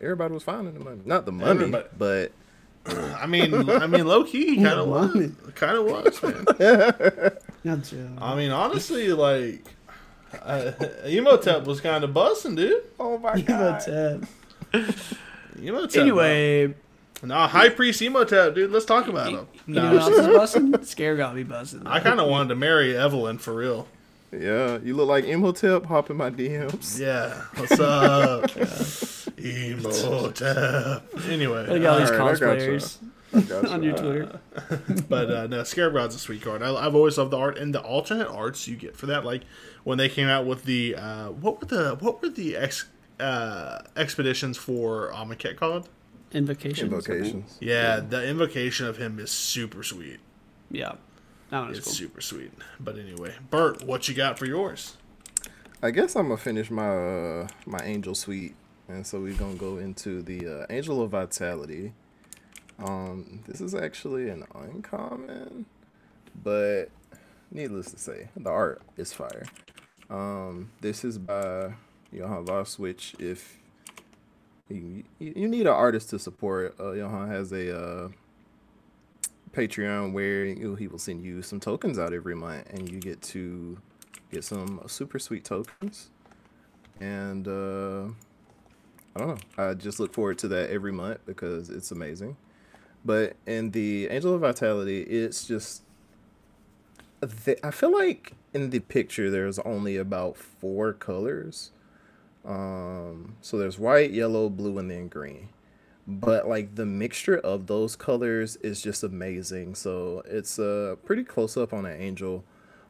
[0.02, 1.02] everybody was finding the mummy.
[1.06, 2.32] Not the mummy, Everybody- but
[2.86, 7.32] I mean, I mean, low key, kind of was, kind of was, man.
[7.63, 7.93] Not.
[8.21, 9.63] I mean, honestly, like,
[10.41, 10.71] uh,
[11.06, 12.84] Imhotep was kind of busting, dude.
[12.99, 14.23] oh my Imhotep.
[15.62, 16.02] Imhotep.
[16.02, 16.73] Anyway,
[17.27, 18.71] nah, High Priest Imhotep, dude.
[18.71, 19.47] Let's talk about him.
[19.67, 20.84] you know what else No, is busting?
[20.84, 21.86] Scare got me busting.
[21.88, 23.88] I kind of wanted to marry Evelyn for real.
[24.32, 25.86] Yeah, you look like Imhotep.
[25.86, 26.99] Hop in my DMs.
[26.99, 28.51] Yeah, what's up,
[29.38, 31.03] Imhotep?
[31.29, 32.45] Anyway, Look at all these Alright, I gotcha.
[32.45, 32.97] cosplayers
[33.34, 33.69] I gotcha.
[33.73, 34.39] on your Twitter.
[35.10, 36.62] But uh, no, Scarab God's a sweet card.
[36.62, 39.25] I, I've always loved the art and the alternate arts you get for that.
[39.25, 39.41] Like
[39.84, 42.86] when they came out with the uh, what were the what were the ex,
[43.19, 45.89] uh, expeditions for Amonkhet called?
[46.32, 46.88] Invocation.
[46.88, 47.58] Invocations.
[47.60, 50.20] Yeah, the invocation of him is super sweet.
[50.70, 50.94] Yeah.
[51.50, 51.94] That one is It's cool.
[51.96, 52.52] super sweet.
[52.80, 54.98] But anyway, Bert, what you got for yours?
[55.82, 58.56] I guess I'm gonna finish my uh, my angel suite,
[58.88, 61.94] and so we're gonna go into the uh, angel of vitality.
[62.78, 65.65] Um, this is actually an uncommon,
[66.44, 66.86] but
[67.52, 69.46] needless to say, the art is fire.
[70.10, 71.74] Um, this is by
[72.12, 73.59] Johan Voss, which if
[74.69, 78.10] you, you need an artist to support, uh, Johan has a uh,
[79.51, 83.79] Patreon where he will send you some tokens out every month, and you get to
[84.32, 86.12] get some super sweet tokens.
[86.99, 88.05] And uh,
[89.15, 89.38] I don't know.
[89.58, 92.38] I just look forward to that every month because it's amazing.
[93.03, 95.84] But in the Angel of Vitality, it's just.
[97.21, 101.71] I feel like in the picture there's only about four colors.
[102.45, 105.49] Um, so there's white, yellow, blue, and then green.
[106.08, 109.75] But like the mixture of those colors is just amazing.
[109.75, 112.43] So it's uh pretty close up on an angel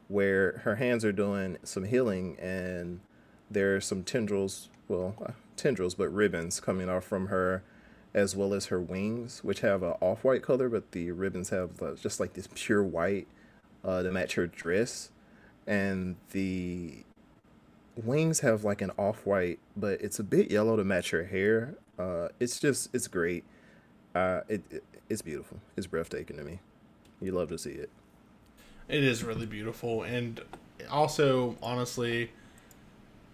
[0.08, 3.02] where her hands are doing some healing and
[3.52, 5.16] there are some tendrils, well,
[5.56, 7.64] tendrils, but ribbons coming off from her,
[8.14, 11.94] as well as her wings, which have a off-white color, but the ribbons have uh,
[11.96, 13.28] just like this pure white
[13.84, 15.10] uh, to match her dress,
[15.68, 17.04] and the
[18.04, 21.76] wings have like an off-white, but it's a bit yellow to match her hair.
[21.98, 23.44] Uh, it's just, it's great.
[24.16, 25.58] Uh, it, it it's beautiful.
[25.76, 26.60] It's breathtaking to me.
[27.20, 27.90] You love to see it.
[28.88, 30.40] It is really beautiful, and
[30.90, 32.32] also honestly,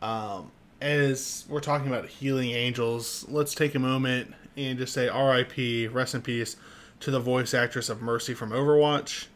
[0.02, 0.52] um,
[0.82, 5.88] as we're talking about healing angels, let's take a moment and just say R.I.P.
[5.88, 6.58] Rest in peace
[7.02, 9.28] to the voice actress of Mercy from Overwatch.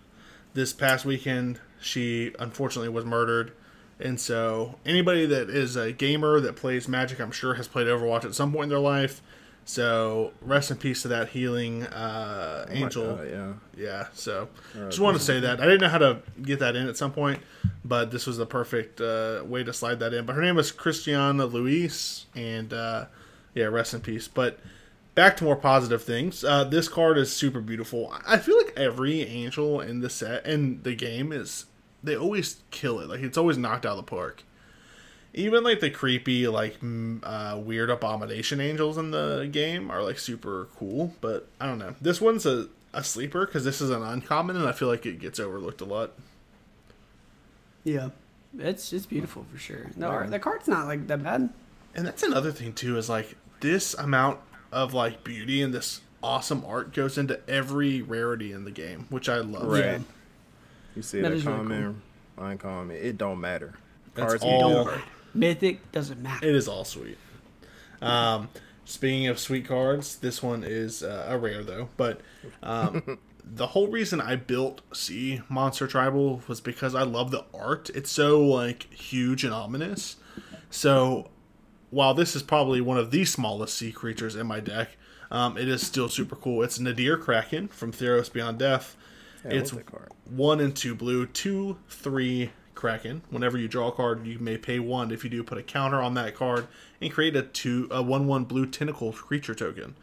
[0.53, 3.51] This past weekend, she unfortunately was murdered,
[3.99, 8.25] and so anybody that is a gamer that plays Magic, I'm sure has played Overwatch
[8.25, 9.21] at some point in their life.
[9.65, 13.15] So rest in peace to that healing uh, Oh angel.
[13.17, 13.53] God, yeah.
[13.77, 15.61] Yeah, so just wanted to say that.
[15.61, 17.39] I didn't know how to get that in at some point,
[17.85, 20.25] but this was the perfect uh, way to slide that in.
[20.25, 23.05] But her name is Christiana Luis, and uh,
[23.53, 24.27] yeah, rest in peace.
[24.27, 24.59] But
[25.13, 26.43] back to more positive things.
[26.43, 28.11] Uh, this card is super beautiful.
[28.25, 31.65] I feel like every angel in the set and the game is
[32.03, 33.09] they always kill it.
[33.09, 34.43] Like it's always knocked out of the park.
[35.33, 40.17] Even like the creepy, like m- uh, weird abomination angels in the game are like
[40.17, 41.13] super cool.
[41.21, 41.95] But I don't know.
[42.01, 45.19] This one's a, a sleeper because this is an uncommon, and I feel like it
[45.19, 46.13] gets overlooked a lot.
[47.83, 48.09] Yeah.
[48.57, 49.87] It's it's beautiful for sure.
[49.95, 51.49] The art, the card's not like that bad.
[51.93, 54.39] And that's another thing too is like this amount
[54.71, 59.29] of like beauty and this awesome art goes into every rarity in the game, which
[59.29, 59.67] I love.
[59.67, 59.85] Right.
[59.85, 59.99] Yeah.
[60.99, 62.01] You see That that is really common,
[62.37, 62.97] uncommon.
[62.97, 63.75] It don't matter.
[64.15, 65.01] That's Cards all- don't
[65.33, 66.45] Mythic doesn't matter.
[66.45, 67.17] It is all sweet.
[68.01, 68.49] Um,
[68.83, 71.87] speaking of sweet cards, this one is uh, a rare though.
[71.95, 72.19] But
[72.61, 77.89] um, the whole reason I built Sea Monster Tribal was because I love the art.
[77.91, 80.17] It's so like huge and ominous.
[80.69, 81.29] So
[81.91, 84.97] while this is probably one of the smallest sea creatures in my deck,
[85.31, 86.61] um, it is still super cool.
[86.61, 88.97] It's Nadir Kraken from Theros Beyond Death.
[89.45, 90.11] Yeah, it's love that card.
[90.29, 93.23] one and two blue, two, three Kraken.
[93.29, 95.11] Whenever you draw a card, you may pay one.
[95.11, 96.67] If you do, put a counter on that card
[97.01, 99.95] and create a two, a one one blue tentacle creature token.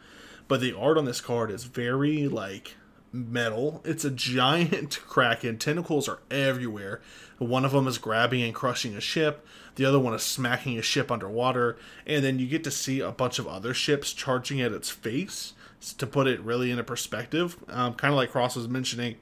[0.47, 2.75] But the art on this card is very like
[3.11, 3.81] metal.
[3.83, 5.57] It's a giant kraken.
[5.57, 7.01] Tentacles are everywhere.
[7.39, 9.45] One of them is grabbing and crushing a ship.
[9.75, 11.77] The other one is smacking a ship underwater.
[12.05, 15.53] And then you get to see a bunch of other ships charging at its face
[15.97, 17.57] to put it really into perspective.
[17.69, 19.15] Um, kind of like Cross was mentioning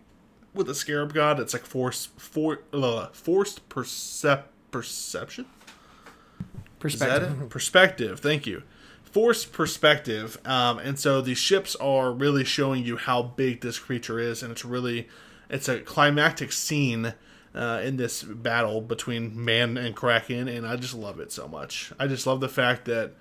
[0.56, 1.40] with a Scarab God.
[1.40, 5.46] It's like force for uh, forced percep perception.
[6.80, 7.50] Perspective.
[7.50, 8.20] Perspective.
[8.20, 8.64] Thank you.
[9.04, 10.38] Forced perspective.
[10.46, 14.52] Um, and so these ships are really showing you how big this creature is, and
[14.52, 15.08] it's really,
[15.50, 17.14] it's a climactic scene
[17.56, 21.94] uh, in this battle between man and kraken, and I just love it so much.
[21.98, 23.14] I just love the fact that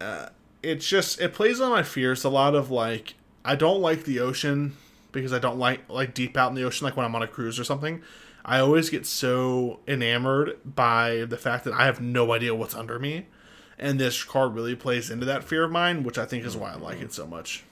[0.00, 0.28] uh,
[0.62, 3.14] it's just it plays on my fears a lot of like
[3.44, 4.76] I don't like the ocean
[5.12, 7.28] because I don't like like deep out in the ocean like when I'm on a
[7.28, 8.02] cruise or something.
[8.44, 12.98] I always get so enamored by the fact that I have no idea what's under
[12.98, 13.26] me.
[13.78, 16.72] And this card really plays into that fear of mine, which I think is why
[16.72, 17.64] I like it so much.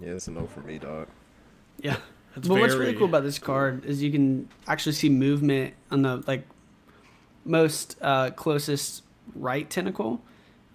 [0.00, 1.08] Yeah, it's a no for me, dog.
[1.80, 1.96] Yeah.
[2.36, 6.02] It's but what's really cool about this card is you can actually see movement on
[6.02, 6.46] the like
[7.44, 9.02] most uh, closest
[9.34, 10.22] right tentacle.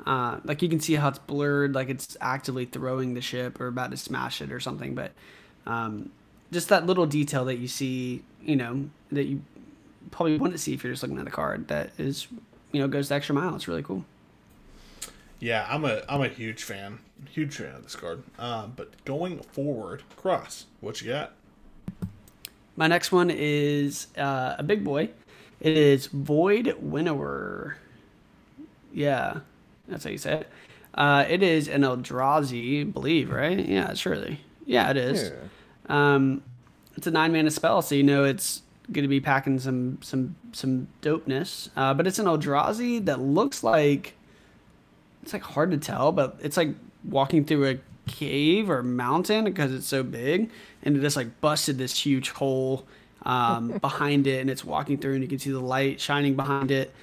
[0.06, 3.68] Uh, like you can see how it's blurred, like it's actively throwing the ship or
[3.68, 4.96] about to smash it or something.
[4.96, 5.14] But
[5.66, 6.12] um,
[6.52, 9.42] just that little detail that you see, you know, that you
[10.12, 11.68] probably wouldn't see if you're just looking at the card.
[11.68, 12.28] That is,
[12.72, 13.56] you know, goes the extra mile.
[13.56, 14.06] It's really cool.
[15.40, 17.00] Yeah, I'm a I'm a huge fan,
[17.30, 18.24] huge fan of this card.
[18.40, 21.34] Um, but going forward, cross, what you got?
[22.76, 25.10] My next one is uh, a big boy.
[25.60, 27.78] It is Void Winnower.
[28.94, 29.40] Yeah,
[29.88, 30.50] that's how you say it.
[30.94, 33.60] Uh, it is an Eldrazi, I believe, right?
[33.60, 34.42] Yeah, surely.
[34.66, 35.32] Yeah, it is.
[35.90, 36.14] Yeah.
[36.16, 36.44] Um,
[36.96, 38.62] it's a nine mana spell, so you know it's
[38.92, 41.70] going to be packing some some some dopeness.
[41.76, 44.16] Uh, but it's an Eldrazi that looks like
[45.22, 49.74] it's like hard to tell, but it's like walking through a cave or mountain because
[49.74, 50.50] it's so big,
[50.84, 52.86] and it just like busted this huge hole
[53.24, 56.72] um, behind it, and it's walking through, and you can see the light shining behind
[56.72, 56.94] it,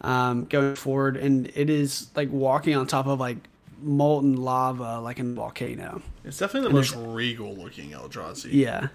[0.00, 3.38] um, going forward, and it is like walking on top of like
[3.82, 6.02] molten lava, like in a volcano.
[6.24, 8.48] It's definitely the And most regal looking Eldrazi.
[8.52, 8.88] Yeah,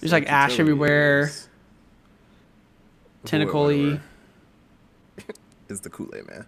[0.00, 1.30] there's like ash everywhere,
[3.24, 4.00] tentacly.
[5.68, 6.46] Is the Kool Aid man?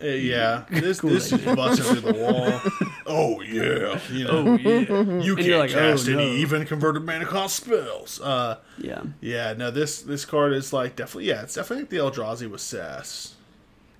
[0.00, 0.64] Uh, yeah.
[0.70, 2.90] This Cool this is busting through the wall.
[3.06, 3.98] oh yeah.
[4.12, 6.22] You know, Oh yeah, you can't like, oh, cast any no.
[6.22, 8.20] even converted mana cost spells.
[8.20, 9.02] Uh, yeah.
[9.20, 9.54] yeah.
[9.54, 11.42] No, this this card is like definitely yeah.
[11.42, 13.34] It's definitely like the Eldrazi with sass.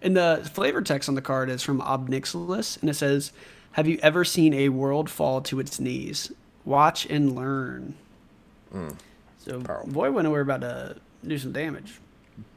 [0.01, 3.33] And the flavor text on the card is from Ob Nixilis, and it says,
[3.73, 6.31] "Have you ever seen a world fall to its knees?
[6.65, 7.95] Watch and learn."
[9.39, 9.91] So, Powerful.
[9.93, 10.97] boy, when we're about to
[11.27, 12.01] do some damage,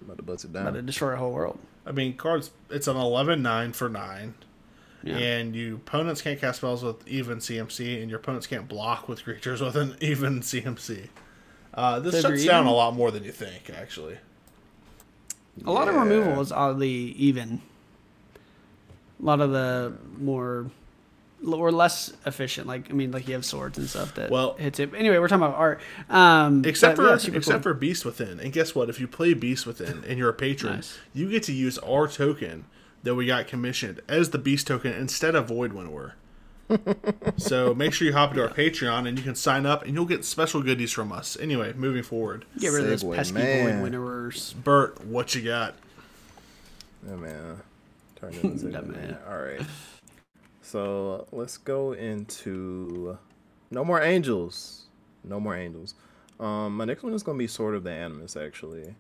[0.02, 1.58] About to bust it down, about to destroy a whole world.
[1.86, 2.52] I mean, cards.
[2.70, 4.36] It's an 11-9 for nine,
[5.04, 5.18] Yeah.
[5.18, 9.24] and you opponents can't cast spells with even CMC, and your opponents can't block with
[9.24, 11.10] creatures with an even CMC.
[11.74, 14.18] Uh, this So shuts down even- a lot more than you think, actually.
[15.66, 17.62] A lot of removal is oddly even.
[19.22, 20.72] A lot of the more
[21.46, 24.80] or less efficient, like I mean, like you have swords and stuff that Well- hits
[24.80, 24.92] it.
[24.96, 25.82] Anyway, we're talking about art.
[26.10, 27.74] Um, Except but, for yeah, except cool.
[27.74, 28.90] for Beast Within, and guess what?
[28.90, 30.98] If you play Beast Within and you're a patron, Nice.
[31.14, 32.66] you get to use our token
[33.04, 36.14] that we got commissioned as the Beast token instead of Void Winnower.
[37.38, 40.06] So make sure you hop into our Patreon and you can sign up and you'll
[40.06, 41.38] get special goodies from us.
[41.40, 43.82] Anyway, moving forward, get rid of those Segue, pesky man.
[43.82, 44.54] void winnowers.
[44.64, 45.76] Bert, what you got?
[47.10, 47.58] Oh man.
[48.16, 49.02] Turn it into That man.
[49.02, 49.18] man.
[49.30, 49.62] All right.
[50.62, 53.18] So let's go into
[53.72, 54.84] no more angels.
[55.24, 55.96] No more angels.
[56.40, 58.96] Um, my next one is gonna be Sword of the Animus, actually,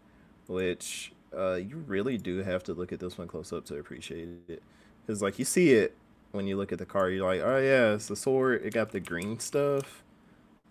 [0.47, 4.29] which uh, you really do have to look at this one close up to appreciate
[4.47, 4.61] it,
[5.05, 5.95] because like you see it
[6.31, 8.61] when you look at the card, you're like, oh yeah, it's the sword.
[8.65, 10.03] It got the green stuff.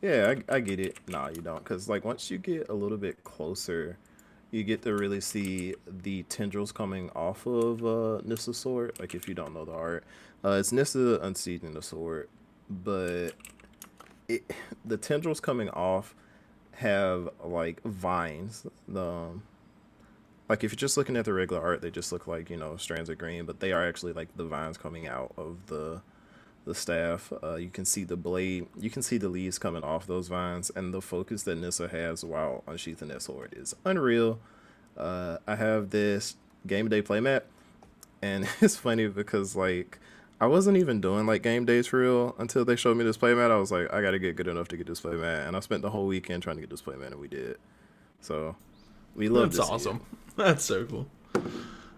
[0.02, 0.96] Yeah, I, I get it.
[1.08, 3.98] Nah, you don't, because like once you get a little bit closer,
[4.50, 8.98] you get to really see the tendrils coming off of uh, Nissa's sword.
[8.98, 10.04] Like if you don't know the art,
[10.44, 12.28] uh, it's Nissa unseating the sword,
[12.68, 13.30] but
[14.28, 14.50] it,
[14.84, 16.14] the tendrils coming off
[16.72, 18.66] have like vines.
[18.88, 19.42] The um,
[20.50, 22.76] like if you're just looking at the regular art, they just look like you know
[22.76, 26.02] strands of green, but they are actually like the vines coming out of the
[26.64, 27.32] the staff.
[27.40, 28.66] Uh, you can see the blade.
[28.76, 32.24] You can see the leaves coming off those vines, and the focus that Nissa has
[32.24, 34.40] while unsheathing that sword is unreal.
[34.96, 36.34] Uh, I have this
[36.66, 37.42] game day playmat,
[38.20, 40.00] and it's funny because like
[40.40, 43.52] I wasn't even doing like game days for real until they showed me this playmat.
[43.52, 45.82] I was like, I gotta get good enough to get this playmat, and I spent
[45.82, 47.56] the whole weekend trying to get this playmat, and we did.
[48.20, 48.56] So
[49.14, 50.00] we love That's awesome.
[50.36, 51.06] That's so cool.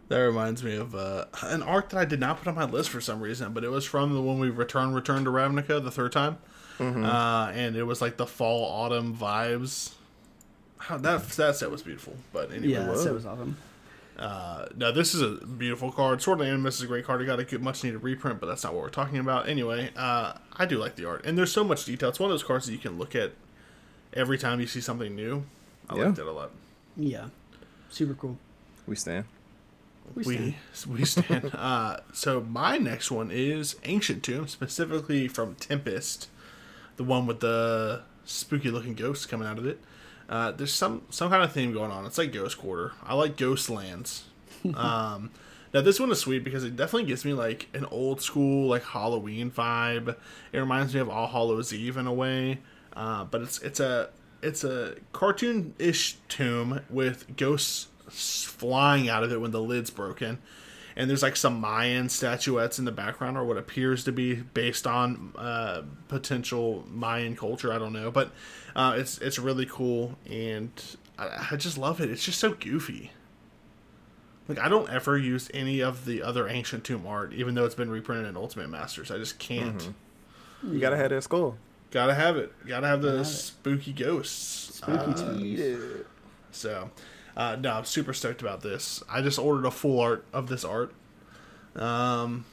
[0.09, 2.91] That reminds me of uh, an art that I did not put on my list
[2.91, 5.91] for some reason, but it was from the one we returned returned to Ravnica the
[5.91, 6.37] third time,
[6.79, 9.95] uh, and it was like the fall autumn vibes.
[10.79, 13.05] How that that set was beautiful, but anyway, Yeah, was.
[13.05, 13.57] that was awesome.
[14.19, 16.21] Uh, no, this is a beautiful card.
[16.21, 17.23] Sword of the Animus is a great card.
[17.23, 19.49] It got a good, much needed reprint, but that's not what we're talking about.
[19.49, 22.11] Anyway, uh, I do like the art, and there's so much detail.
[22.11, 23.33] It's one of those cards that you can look at
[24.13, 25.45] every time you see something new.
[25.89, 26.05] I Yeah.
[26.07, 26.51] like that a lot.
[26.97, 27.26] Yeah,
[27.88, 28.38] super cool.
[28.86, 29.24] We stand.
[30.14, 30.57] We We
[30.88, 31.53] we stand.
[31.55, 36.28] uh, so my next one is Ancient Tomb, specifically from Tempest,
[36.97, 39.80] the one with the spooky looking ghosts coming out of it.
[40.28, 42.05] Uh, there's some some kind of theme going on.
[42.07, 42.93] It's like Ghost Quarter.
[43.03, 44.24] I like Ghost Lands.
[44.74, 45.30] um,
[45.74, 48.84] now this one is sweet because it definitely gives me like an old school like
[48.84, 50.16] Halloween vibe.
[50.53, 52.59] It reminds me of All Hallows Eve in a way,
[52.95, 54.11] uh, but it's it's a
[54.43, 60.38] it's a cartoon-ish tomb with ghosts flying out of it when the lid's broken.
[60.95, 64.86] And there's like some Mayan statuettes in the background, or what appears to be based
[64.86, 67.72] on uh, potential Mayan culture.
[67.72, 68.30] I don't know, but
[68.76, 70.70] uh, it's it's really cool, and
[71.18, 72.11] I, I just love it.
[72.11, 73.11] It's just so goofy.
[74.49, 77.74] Like I don't ever use any of the other ancient tomb art, even though it's
[77.74, 79.11] been reprinted in Ultimate Masters.
[79.11, 79.95] I just can't.
[80.62, 81.57] You gotta have that skull.
[81.93, 82.53] Gotta have it.
[82.66, 83.24] Gotta have the Gotta it.
[83.26, 84.76] spooky ghosts.
[84.78, 85.76] Spooky Uh,
[86.51, 86.90] so,
[87.36, 89.03] uh, no, I'm super stoked about this.
[89.09, 90.93] I just ordered a full art of this art.
[91.76, 92.45] Um,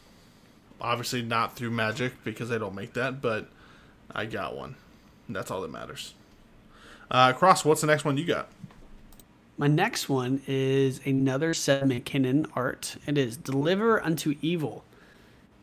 [0.79, 3.47] obviously not through Magic because they don't make that, but
[4.11, 4.75] I got one.
[5.27, 6.13] That's all that matters.
[7.09, 8.49] Uh, Cross, what's the next one you got?
[9.57, 12.95] My next one is another Seb McKinnon art.
[13.07, 14.83] It is Deliver Unto Evil.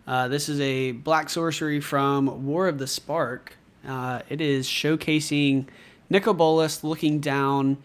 [0.07, 3.57] Uh, this is a black sorcery from War of the Spark.
[3.87, 5.66] Uh, it is showcasing
[6.11, 7.76] Nicol Bolas looking down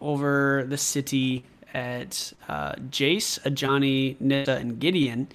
[0.00, 1.44] over the city
[1.74, 5.28] at uh, Jace, Ajani, Nissa, and Gideon.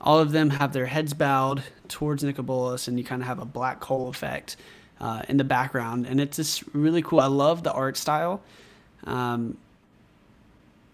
[0.00, 3.38] All of them have their heads bowed towards Nicol Bolas, and you kind of have
[3.38, 4.56] a black hole effect
[5.00, 6.06] uh, in the background.
[6.06, 7.20] And it's just really cool.
[7.20, 8.42] I love the art style
[9.04, 9.56] um,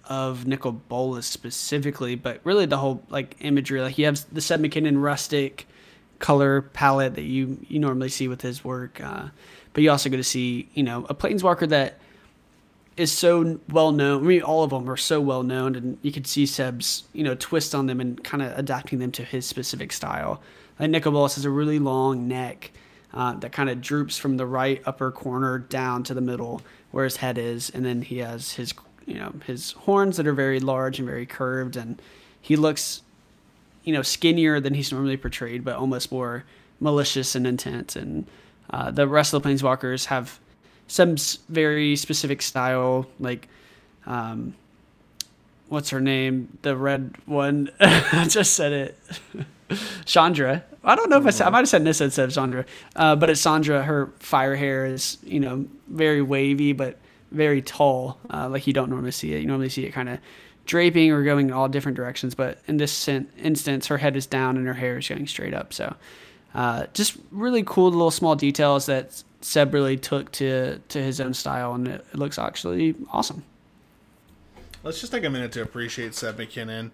[0.05, 3.81] of Nicol Bolas specifically, but really the whole like imagery.
[3.81, 5.67] Like you have the Seb McKinnon rustic
[6.21, 9.29] color palette that you you normally see with his work, uh,
[9.73, 11.99] but you also get to see you know a planeswalker that
[12.97, 14.23] is so well known.
[14.23, 17.25] I mean, all of them are so well known, and you can see Seb's you
[17.25, 20.41] know twist on them and kind of adapting them to his specific style.
[20.79, 22.71] Like Nicol Bolas has a really long neck
[23.13, 27.05] uh, that kind of droops from the right upper corner down to the middle where
[27.05, 28.75] his head is, and then he has his
[29.07, 32.01] you know his horns that are very large and very curved, and
[32.41, 33.03] he looks
[33.85, 36.45] you know skinnier than he's normally portrayed, but almost more
[36.81, 37.97] malicious and intent.
[37.97, 38.27] And
[38.71, 40.39] uh, the rest of the planeswalkers have
[40.87, 41.17] some
[41.49, 43.49] very specific style, like
[44.07, 44.55] um,
[45.69, 47.71] what's her name, the red one.
[47.81, 48.99] I just said it,
[50.05, 50.65] Chandra.
[50.83, 52.65] I don't know if I said I might have said Nissa instead of Chandra,
[52.97, 53.83] uh, but it's Chandra.
[53.83, 56.99] Her fire hair is you know very wavy, but
[57.31, 59.41] very tall, uh, like you don't normally see it.
[59.41, 60.19] You normally see it kind of
[60.71, 64.57] draping or going in all different directions, but in this instance, her head is down
[64.57, 65.75] and her hair is going straight up.
[65.75, 65.97] So,
[66.55, 71.35] uh, just really cool little small details that Seb really took to to his own
[71.35, 73.43] style, and it, it looks actually awesome.
[74.85, 76.93] Let's just take a minute to appreciate Seb McKinnon.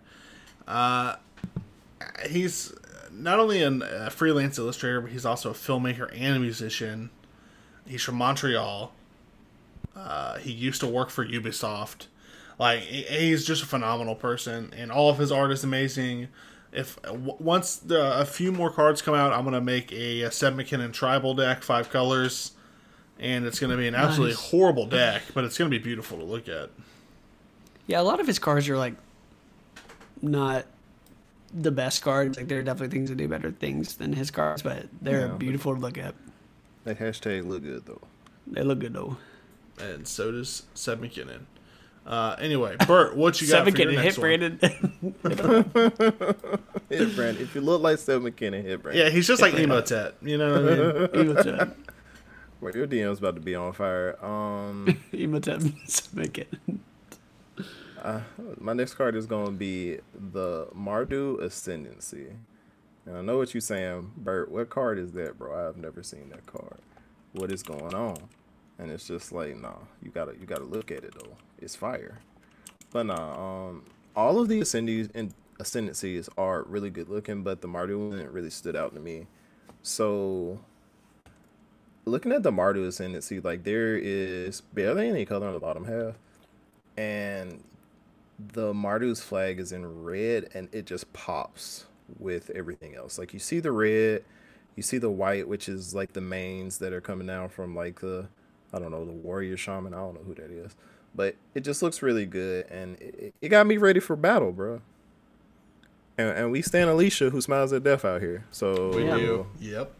[0.66, 1.16] Uh,
[2.30, 2.72] he's
[3.12, 7.10] not only an- a freelance illustrator, but he's also a filmmaker and a musician.
[7.86, 8.92] He's from Montreal.
[9.94, 12.06] Uh, he used to work for Ubisoft.
[12.58, 16.28] Like he- he's just a phenomenal person, and all of his art is amazing.
[16.72, 20.30] If w- once the, a few more cards come out, I'm gonna make a, a
[20.30, 22.52] Seb McKinnon tribal deck, five colors,
[23.18, 24.50] and it's gonna be an absolutely Nice.
[24.50, 26.70] horrible deck, but it's gonna be beautiful to look at.
[27.86, 28.94] Yeah, a lot of his cards are like
[30.22, 30.66] not
[31.54, 32.36] the best cards.
[32.36, 35.26] Like there are definitely things that do better things than his cards, but they're Yeah,
[35.28, 36.14] but- beautiful to look at.
[36.84, 38.02] That hashtag look good though.
[38.46, 39.16] They look good though.
[39.80, 41.42] and so does Seb McKinnon.
[42.06, 45.14] Uh, anyway, Bert, what you got Seven for your getting next hit, one?
[45.22, 45.68] Brandon.
[46.88, 47.42] Hit Brandon.
[47.42, 49.04] If you look like Seb McKinnon, hit Brandon.
[49.06, 50.14] Yeah, he's just like Imhotep.
[50.22, 51.08] You know what I mean?
[51.30, 51.76] Imhotep.
[52.60, 54.16] Well, your DM's about to be on fire.
[54.24, 55.62] Um, Imhotep.
[55.86, 56.80] Seven getting.
[58.02, 58.20] uh,
[58.60, 62.28] my next card is gonna be the Mardu Ascendancy.
[63.04, 64.50] And I know what you're saying, Bert.
[64.50, 65.68] What card is that, bro?
[65.68, 66.78] I've never seen that card.
[67.32, 68.16] What is going on?
[68.78, 71.36] And it's just like, nah, you gotta you gotta look at it though.
[71.58, 72.18] It's fire.
[72.90, 77.68] But nah, um, all of the ascendancies and ascendancies are really good looking, but the
[77.68, 79.26] Mardu one really stood out to me.
[79.82, 80.60] So
[82.04, 86.14] looking at the Mardu ascendancy, like there is barely any color on the bottom half,
[86.96, 87.62] and
[88.38, 91.86] the Mardu's flag is in red, and it just pops
[92.18, 93.18] with everything else.
[93.18, 94.24] Like you see the red,
[94.76, 98.00] you see the white, which is like the mains that are coming down from like
[98.00, 98.28] the,
[98.76, 99.94] I don't know, the warrior shaman.
[99.94, 100.76] I don't know who that is,
[101.14, 104.80] but it just looks really good, and it, it got me ready for battle, bro.
[106.18, 108.44] And, and we stand Alesha, who smiles at death out here.
[108.50, 109.16] So We Yeah.
[109.16, 109.46] do.
[109.60, 109.92] Yep.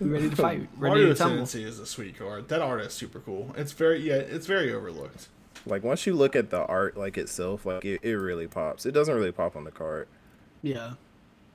[0.00, 1.42] ready to fight, ready Mario to tumble.
[1.44, 2.48] Ascendancy is a sweet card.
[2.48, 3.54] That art is super cool.
[3.56, 5.28] It's very yeah, it's very overlooked.
[5.66, 8.86] Like once you look at the art like itself, like it, it really pops.
[8.86, 10.08] It doesn't really pop on the card.
[10.62, 10.94] Yeah.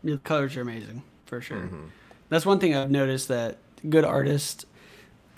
[0.04, 1.58] The colors are amazing for sure.
[1.58, 1.86] Mm-hmm.
[2.30, 3.58] That's one thing I've noticed that
[3.90, 4.66] good artists,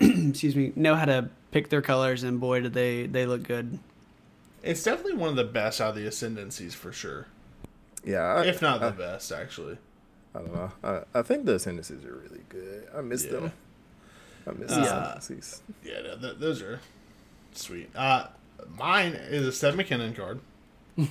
[0.00, 3.78] excuse me, know how to pick their colors, and boy, do they they look good.
[4.62, 7.26] It's definitely one of the best out of the Ascendancies for sure.
[8.04, 9.76] Yeah, I, If not the best, actually.
[10.34, 10.72] I don't know.
[10.82, 12.88] I, I think the Ascendancies are really good.
[12.96, 13.30] I miss Yeah.
[13.32, 13.52] them.
[14.46, 15.60] I miss Uh, the Ascendancies.
[15.84, 16.80] Yeah, no, th- those are
[17.52, 17.90] sweet.
[17.94, 18.28] Uh,
[18.78, 20.40] mine is a Seb McKinnon card,
[20.96, 21.08] and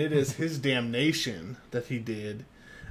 [0.00, 2.44] it is his damnation that he did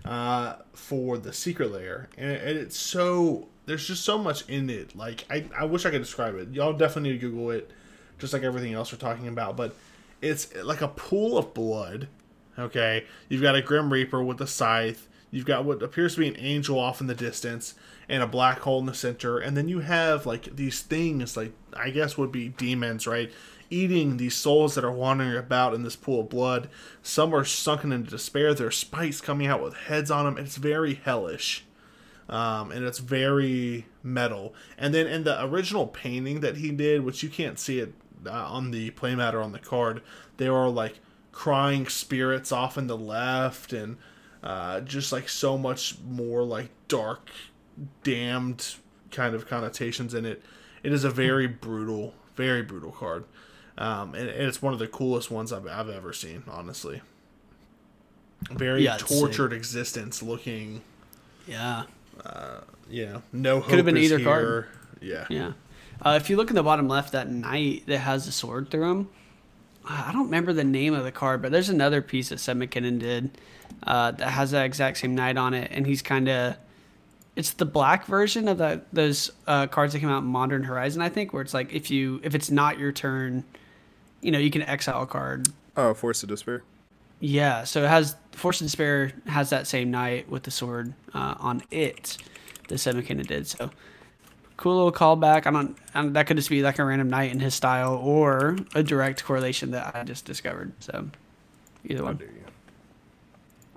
[0.06, 4.96] uh, for the Secret Lair, and, and it's so there's just so much in it.
[4.96, 6.50] Like I, I wish I could describe it.
[6.50, 7.72] Y'all definitely need to Google it,
[8.20, 9.56] just like everything else we're talking about.
[9.56, 9.76] But
[10.22, 12.08] it's like a pool of blood.
[12.58, 15.08] Okay, you've got a Grim Reaper with a scythe.
[15.32, 17.74] You've got what appears to be an angel off in the distance,
[18.08, 19.40] and a black hole in the center.
[19.40, 23.32] And then you have like these things, like I guess would be demons, right?
[23.70, 26.70] Eating these souls that are wandering about in this pool of blood.
[27.02, 28.54] Some are sunken into despair.
[28.54, 30.38] There are spikes coming out with heads on them.
[30.38, 31.66] It's very hellish
[32.30, 34.54] um, and it's very metal.
[34.78, 37.94] And then in the original painting that he did, which you can't see it
[38.26, 40.02] uh, on the playmat or on the card,
[40.38, 41.00] there are like
[41.32, 43.98] crying spirits off in the left, and
[44.44, 47.30] uh, just like so much more like dark,
[48.04, 48.76] damned
[49.12, 50.42] kind of connotations in it.
[50.84, 53.26] It is a very brutal, very brutal card.
[53.78, 57.02] Um, and, and it's one of the coolest ones I've, I've ever seen, honestly.
[58.52, 59.18] Very Yeah, it's sick.
[59.18, 60.82] tortured existence looking
[61.48, 61.84] Yeah.
[62.90, 64.26] You know, no hope Could've been either here.
[64.26, 64.68] card.
[65.02, 65.26] Yeah.
[65.30, 65.54] Yeah.
[66.02, 68.90] Uh, if you look in the bottom left, that knight that has the sword through
[68.92, 69.10] him,
[69.86, 73.00] I don't remember the name of the card, but there's another piece that Seb McKinnon
[73.00, 73.32] did
[73.86, 76.56] uh, that has that exact same knight on it, and he's kind of.
[77.36, 81.02] It's the black version of that those uh, cards that came out in Modern Horizon,
[81.02, 83.44] I think, where it's like if you if it's not your turn,
[84.22, 85.48] you know, you can exile a card.
[85.76, 86.64] Oh, Force of Despair.
[87.26, 91.36] Yeah, so it has Force of Despair has that same knight with the sword uh,
[91.40, 92.18] on it
[92.68, 93.48] that Seb McKinnon did.
[93.48, 93.72] So
[94.58, 95.48] cool little callback.
[95.48, 96.12] I don't, I don't.
[96.12, 99.72] That could just be like a random knight in his style or a direct correlation
[99.72, 100.74] that I just discovered.
[100.82, 101.08] So
[101.86, 102.20] either one.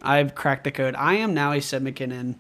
[0.03, 0.97] I've cracked the code.
[0.97, 2.35] I am now a Seb McKinnon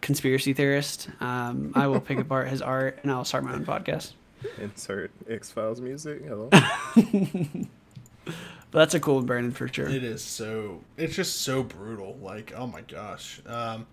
[0.00, 1.06] conspiracy theorist.
[1.20, 4.12] Um, I will pick apart his art and I'll start my own podcast.
[4.58, 6.22] Insert X Files music.
[6.24, 6.48] Hello.
[8.24, 9.88] But that's a cool Brandon, for sure.
[9.88, 10.82] It is so.
[10.96, 12.18] It's just so brutal.
[12.20, 13.40] Like, oh my gosh.
[13.46, 13.86] Um,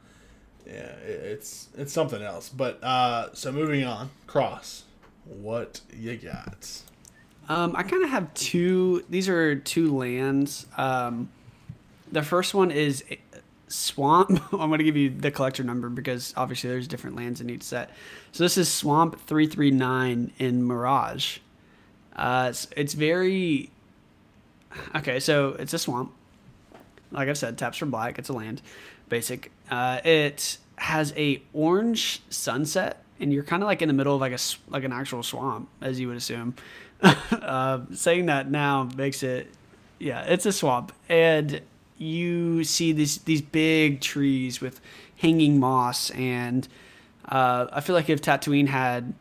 [0.66, 2.50] yeah, it, it's it's something else.
[2.50, 4.10] But uh, so moving on.
[4.28, 4.86] Cross.
[5.26, 6.82] What you got?
[7.48, 9.04] Um, I kind of have two.
[9.10, 10.66] These are two lands.
[10.78, 11.30] Um,
[12.12, 13.04] the first one is
[13.68, 14.42] Swamp.
[14.54, 17.64] I'm going to give you the collector number because obviously there's different lands in each
[17.64, 17.92] set.
[18.32, 21.40] So this is Swamp 339 in Mirage.
[22.16, 23.72] Uh, it's, it's very.
[24.96, 26.14] Okay, so it's a swamp.
[27.12, 28.18] Like I've said, taps for black.
[28.20, 28.62] It's a land,
[29.10, 29.52] basic.
[29.70, 34.22] Uh, it has a orange sunset, and you're kind of like in the middle of
[34.22, 36.56] like a like an actual swamp, as you would assume.
[37.02, 39.48] uh, saying that now makes it,
[40.00, 41.62] yeah, it's a swamp, and
[41.98, 44.80] you see these these big trees with
[45.18, 46.68] hanging moss, and
[47.28, 49.14] uh, I feel like if Tatooine had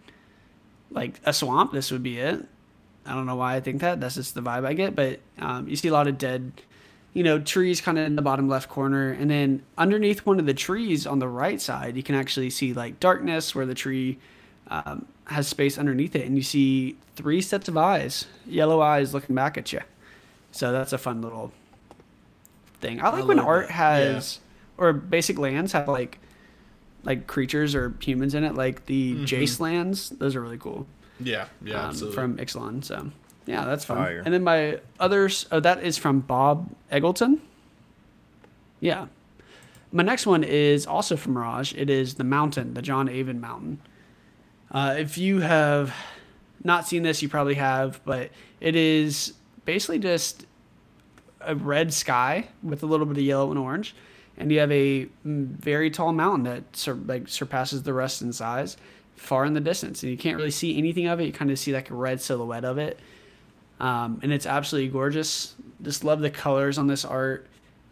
[0.90, 2.46] like a swamp, this would be it.
[3.10, 4.00] I don't know why I think that.
[4.00, 4.94] That's just the vibe I get.
[4.94, 6.52] But um, you see a lot of dead,
[7.12, 9.10] you know, trees kind of in the bottom left corner.
[9.10, 12.72] And then underneath one of the trees on the right side, you can actually see
[12.72, 14.18] like darkness where the tree
[14.68, 16.24] um, has space underneath it.
[16.24, 19.80] And you see three sets of eyes, yellow eyes looking back at you.
[20.52, 21.50] So that's a fun little
[22.80, 23.02] thing.
[23.02, 23.72] I like when art that.
[23.72, 24.38] has,
[24.78, 26.18] or basic lands have like,
[27.02, 30.10] like creatures or humans in it, like the Jace lands.
[30.10, 30.86] Those are really cool
[31.22, 32.14] Yeah, yeah, um, absolutely.
[32.14, 32.84] from Ixalan.
[32.84, 33.10] So
[33.46, 33.98] yeah, that's fun.
[33.98, 34.22] Fire.
[34.24, 37.40] And then my others, oh, that is from Bob Eggleton.
[38.80, 39.06] Yeah.
[39.92, 41.74] My next one is also from Mirage.
[41.74, 43.80] It is the Mountain, the John Avon Mountain.
[44.70, 45.92] Uh, if you have
[46.62, 50.46] not seen this, you probably have, but it is basically just
[51.40, 53.94] a red sky with a little bit of yellow and orange,
[54.36, 58.32] and you have a mm, very tall mountain that sur- like surpasses the rest in
[58.32, 58.76] size,
[59.20, 61.26] far in the distance, and you can't really see anything of it.
[61.26, 62.98] You kind of see like a red silhouette of it,
[63.78, 65.54] um, and it's absolutely gorgeous.
[65.82, 67.46] Just love the colors on this art.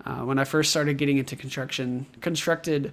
[0.05, 2.93] Uh, when I first started getting into construction, constructed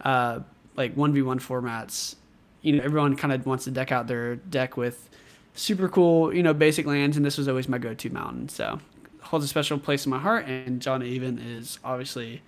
[0.00, 0.40] uh,
[0.74, 2.16] like one v one formats,
[2.62, 5.10] you know, everyone kind of wants to deck out their deck with
[5.54, 8.48] super cool, you know, basic lands, and this was always my go-to mountain.
[8.48, 8.80] So
[9.20, 12.42] holds a special place in my heart, and John Avon is obviously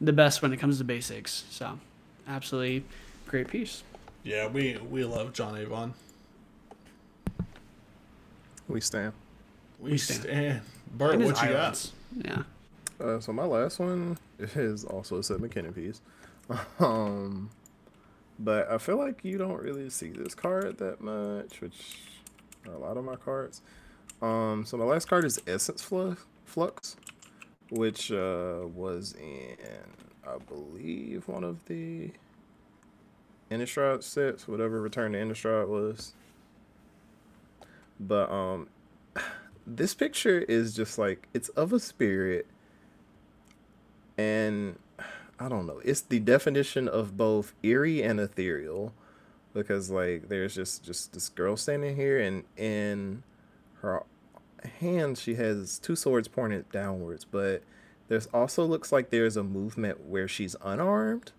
[0.00, 1.44] the best when it comes to basics.
[1.50, 1.78] So
[2.26, 2.84] absolutely
[3.26, 3.82] great piece.
[4.22, 5.94] Yeah, we we love John Avon.
[8.68, 9.12] We stand.
[9.78, 10.20] We, We stand.
[10.22, 10.60] stand.
[10.92, 11.90] Bert, what you got?
[12.16, 12.42] Yeah.
[13.00, 16.00] Uh, so my last one is also a Seb McKinnon piece.
[16.80, 17.50] Um,
[18.40, 21.98] but I feel like you don't really see this card that much, which
[22.66, 23.62] are a lot of my cards.
[24.20, 26.96] Um, so my last card is Essence Flux, Flux
[27.70, 29.56] which uh, was in,
[30.26, 32.10] I believe, one of the
[33.50, 36.12] Innistrad sets, whatever Return to Innistrad was.
[37.98, 38.68] But um,
[39.66, 42.46] this picture is just like it's of a spirit
[44.20, 44.78] and
[45.40, 45.80] I don't know.
[45.84, 48.92] It's the definition of both eerie and ethereal,
[49.54, 53.22] because like there's just just this girl standing here, and in
[53.80, 54.02] her
[54.80, 57.62] hand she has two swords pointed downwards, but
[58.08, 61.32] there's also looks like there's a movement where she's unarmed.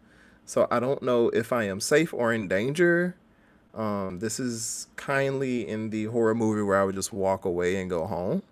[0.52, 3.16] So I don't know if I am safe or in danger.
[3.74, 7.90] Um, this is kindly in the horror movie where I would just walk away and
[7.90, 8.44] go home.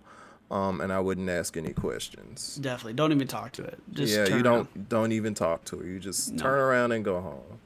[0.50, 2.56] Um, and I wouldn't ask any questions.
[2.56, 2.93] Definitely.
[2.93, 3.80] Don't even talk to it.
[3.91, 4.88] Just yeah, you don't around.
[4.88, 5.88] don't even talk to it.
[5.88, 6.41] You just No.
[6.41, 7.60] turn around and go home.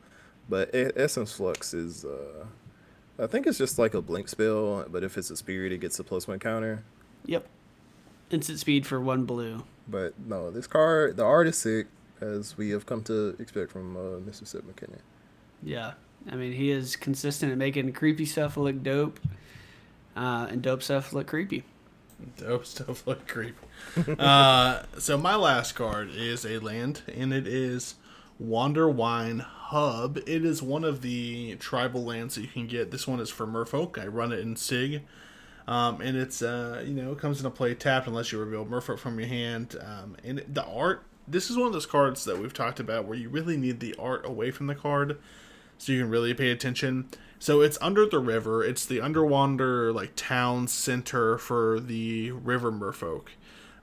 [0.50, 2.46] But Essence Flux is, uh,
[3.20, 4.84] I think it's just like a blink spell.
[4.90, 6.84] But if it's a spirit, it gets a plus one counter.
[7.28, 7.46] Yep.
[8.32, 9.64] Instant speed for one blue.
[9.88, 11.86] But no, this card, the art is sick,
[12.24, 14.48] as we have come to expect from uh, Mr.
[14.48, 15.00] Sid McKinney.
[15.62, 15.94] Yeah.
[16.32, 19.20] I mean, he is consistent at making creepy stuff look dope,
[20.16, 21.64] uh, and dope stuff look creepy.
[22.38, 23.58] Dope stuff look creepy.
[24.20, 27.96] uh, so my last card is a land, and it is
[28.42, 30.18] Wanderwine Hub.
[30.26, 32.92] It is one of the tribal lands that you can get.
[32.92, 34.02] This one is for Merfolk.
[34.02, 35.02] I run it in Sygg.
[35.68, 39.00] Um, and it's uh, you know it comes into play tapped unless you reveal Merfolk
[39.00, 39.76] from your hand.
[39.82, 41.04] Um, and it- the art.
[41.28, 43.96] This is one of those cards that we've talked about where you really need the
[43.98, 45.18] art away from the card,
[45.78, 47.10] so you can really pay attention.
[47.40, 48.64] So it's under the river.
[48.64, 53.30] It's the Underwander like town center for the River Merfolk,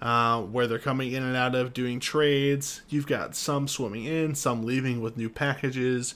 [0.02, 2.82] uh, where they're coming in and out of doing trades.
[2.90, 6.14] You've got some swimming in, some leaving with new packages,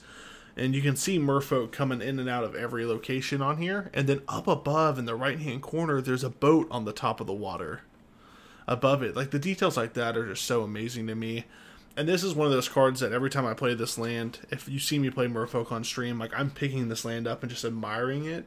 [0.55, 3.89] and you can see Merfolk coming in and out of every location on here.
[3.95, 7.19] And then up above in the right hand corner, there's a boat on the top
[7.19, 7.81] of the water.
[8.67, 11.45] Above it, like the details like that are just so amazing to me.
[11.97, 14.67] And this is one of those cards that every time I play this land, if
[14.67, 17.63] you see me play Merfolk on stream, like I'm picking this land up and just
[17.63, 18.45] admiring it.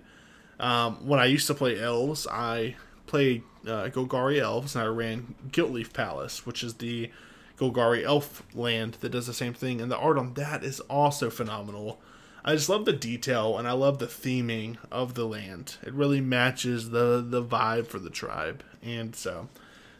[0.60, 5.34] Um, when I used to play elves, I played uh, Golgari elves and I ran
[5.50, 7.10] Gilt-Leaf Palace, which is the
[7.58, 11.28] Golgari elf land that does the same thing, and the art on that is also
[11.28, 12.00] phenomenal.
[12.44, 15.76] I just love the detail and I love the theming of the land.
[15.82, 19.48] It really matches the the vibe for the tribe, and so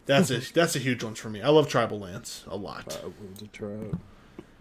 [0.09, 1.41] that's a that's a huge one for me.
[1.43, 2.99] I love tribal lands a lot.
[3.03, 3.49] I would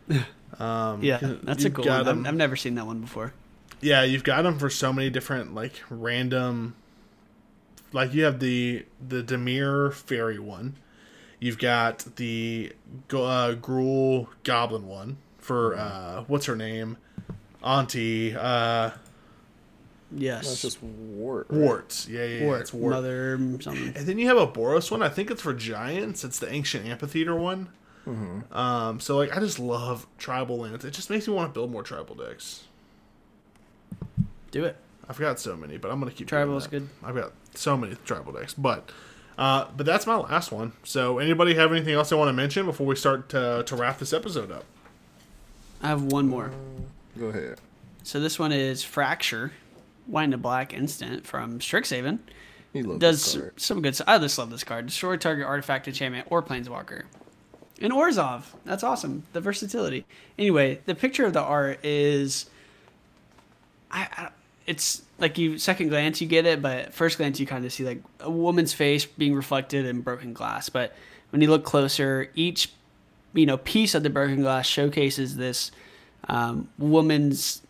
[0.09, 0.61] have.
[0.61, 1.93] Um, Yeah, that's a cool one.
[1.99, 3.33] I've, 'em- I've never seen that one before.
[3.81, 6.75] yeah, you've got them for so many different like random.
[7.93, 10.75] Like you have the the Dimir fairy one,
[11.39, 12.73] you've got the
[13.07, 16.97] Go- uh, Gruul goblin one for uh, what's her name,
[17.63, 18.91] Auntie uh,
[20.11, 20.47] Yes.
[20.47, 21.47] That's just wart.
[21.49, 21.59] right?
[21.59, 22.07] Warts.
[22.07, 22.93] Yeah, yeah, yeah Wart, it's Wart.
[22.93, 23.93] mother something.
[23.95, 25.01] And then you have a Boros one.
[25.01, 26.23] I think it's for giants.
[26.23, 27.69] It's the ancient amphitheater one.
[28.05, 28.39] Hmm.
[28.53, 30.85] Um, so like I just love tribal lands.
[30.85, 32.63] It just makes me want to build more tribal decks.
[34.51, 34.77] Do it.
[35.09, 36.27] I've got so many, but I'm gonna keep.
[36.27, 36.87] Tribal is good.
[37.03, 38.89] I've got so many tribal decks, but
[39.37, 40.71] uh, but that's my last one.
[40.83, 43.99] So anybody have anything else they want to mention before we start to to wrap
[43.99, 44.63] this episode up?
[45.81, 46.51] I have one more.
[47.19, 47.59] Go ahead.
[48.03, 49.51] So this one is Fracture,
[50.07, 52.19] White and Black Instant from Strixhaven.
[52.99, 53.99] Does some good.
[54.05, 54.85] I just love this card.
[54.85, 57.03] Destroy target artifact, enchantment, or planeswalker.
[57.81, 58.43] And Orzhov.
[58.65, 59.23] That's awesome.
[59.33, 60.05] The versatility.
[60.37, 62.47] Anyway, the picture of the art is.
[63.89, 64.29] I, I
[64.67, 67.85] it's like you second glance you get it, but first glance you kind of see
[67.85, 70.69] like a woman's face being reflected in broken glass.
[70.69, 70.93] But
[71.29, 72.73] when you look closer, each
[73.33, 75.71] you know piece of the broken glass showcases this
[76.27, 77.61] um, woman's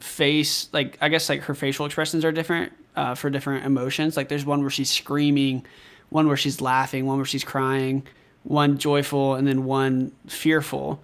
[0.00, 4.16] face like i guess like her facial expressions are different uh, for different emotions.
[4.16, 5.64] Like there's one where she's screaming
[6.10, 8.06] one where she's laughing one where she's crying
[8.44, 11.02] one joyful and then one fearful.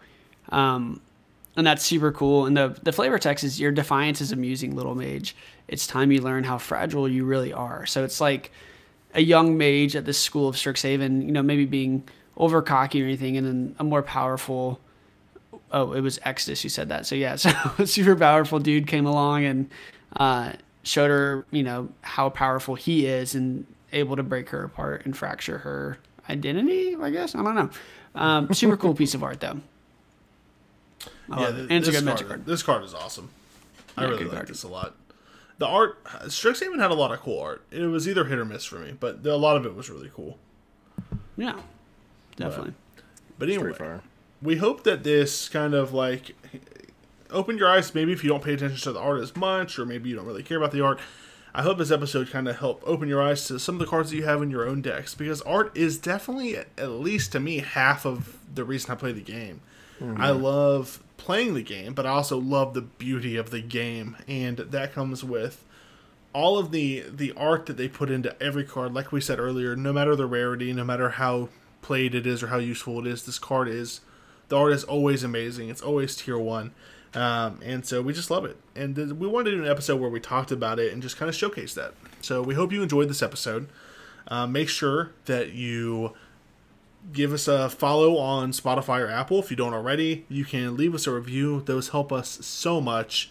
[0.50, 1.00] Um,
[1.56, 2.46] and that's super cool.
[2.46, 5.34] And the, the flavor text is your defiance is amusing little mage.
[5.66, 7.86] It's time you learn how fragile you really are.
[7.86, 8.52] So it's like
[9.14, 13.06] a young mage at this school of strixhaven you know maybe being over cocky or
[13.06, 14.78] anything and then a more powerful
[15.72, 17.06] oh, it was Extus who said that.
[17.06, 19.70] So yeah, so a super powerful dude came along and
[20.16, 20.52] uh,
[20.82, 25.16] showed her, you know, how powerful he is and able to break her apart and
[25.16, 25.98] fracture her
[26.28, 26.96] identity.
[27.00, 27.70] I guess I don't know.
[28.14, 29.60] Um, super cool piece of art though.
[31.30, 32.46] I yeah, love th- and it's a this good card, card.
[32.46, 33.30] This card is awesome.
[33.96, 34.48] I really like card.
[34.48, 34.94] this a lot.
[35.58, 37.62] The art, Strixhaven had a lot of cool art.
[37.70, 40.10] It was either hit or miss for me, but a lot of it was really
[40.14, 40.38] cool.
[41.36, 41.60] Yeah,
[42.36, 42.72] definitely.
[43.38, 44.00] But Straight anyway, fire.
[44.42, 46.34] We hope that this kind of like
[47.30, 47.94] opened your eyes.
[47.94, 50.26] Maybe if you don't pay attention to the art as much, or maybe you don't
[50.26, 50.98] really care about the art.
[51.52, 54.10] I hope this episode kind of helped open your eyes to some of the cards
[54.10, 57.58] that you have in your own decks because art is definitely, at least to me,
[57.58, 59.60] half of the reason I play the game.
[60.00, 60.20] Mm-hmm.
[60.20, 64.58] I love playing the game, but I also love the beauty of the game, and
[64.58, 65.64] that comes with
[66.32, 68.94] all of the the art that they put into every card.
[68.94, 71.48] Like we said earlier, no matter the rarity, no matter how
[71.82, 74.00] played it is or how useful it is, this card is
[74.50, 75.70] the art is always amazing.
[75.70, 76.72] It's always tier one,
[77.14, 78.58] um, and so we just love it.
[78.76, 81.16] And th- we wanted to do an episode where we talked about it and just
[81.16, 81.94] kind of showcase that.
[82.20, 83.68] So we hope you enjoyed this episode.
[84.28, 86.12] Uh, make sure that you
[87.12, 90.26] give us a follow on Spotify or Apple if you don't already.
[90.28, 93.30] You can leave us a review; those help us so much.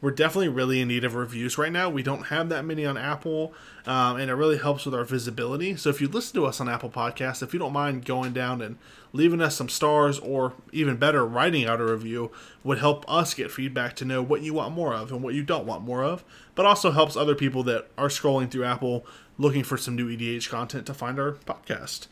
[0.00, 1.90] We're definitely really in need of reviews right now.
[1.90, 3.52] We don't have that many on Apple,
[3.84, 5.74] um, and it really helps with our visibility.
[5.74, 8.62] So if you listen to us on Apple Podcasts, if you don't mind going down
[8.62, 8.78] and
[9.12, 12.30] leaving us some stars, or even better, writing out a review,
[12.62, 15.42] would help us get feedback to know what you want more of and what you
[15.42, 16.22] don't want more of.
[16.54, 19.04] But also helps other people that are scrolling through Apple
[19.36, 22.06] looking for some new EDH content to find our podcast.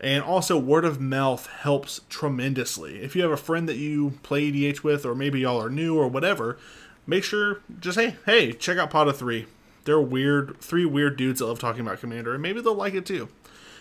[0.00, 3.00] And also, word of mouth helps tremendously.
[3.02, 5.96] If you have a friend that you play EDH with, or maybe y'all are new
[5.96, 6.58] or whatever,
[7.06, 9.46] make sure just hey hey, check out Pod of Three.
[9.84, 13.04] They're weird, three weird dudes that love talking about Commander, and maybe they'll like it
[13.04, 13.28] too.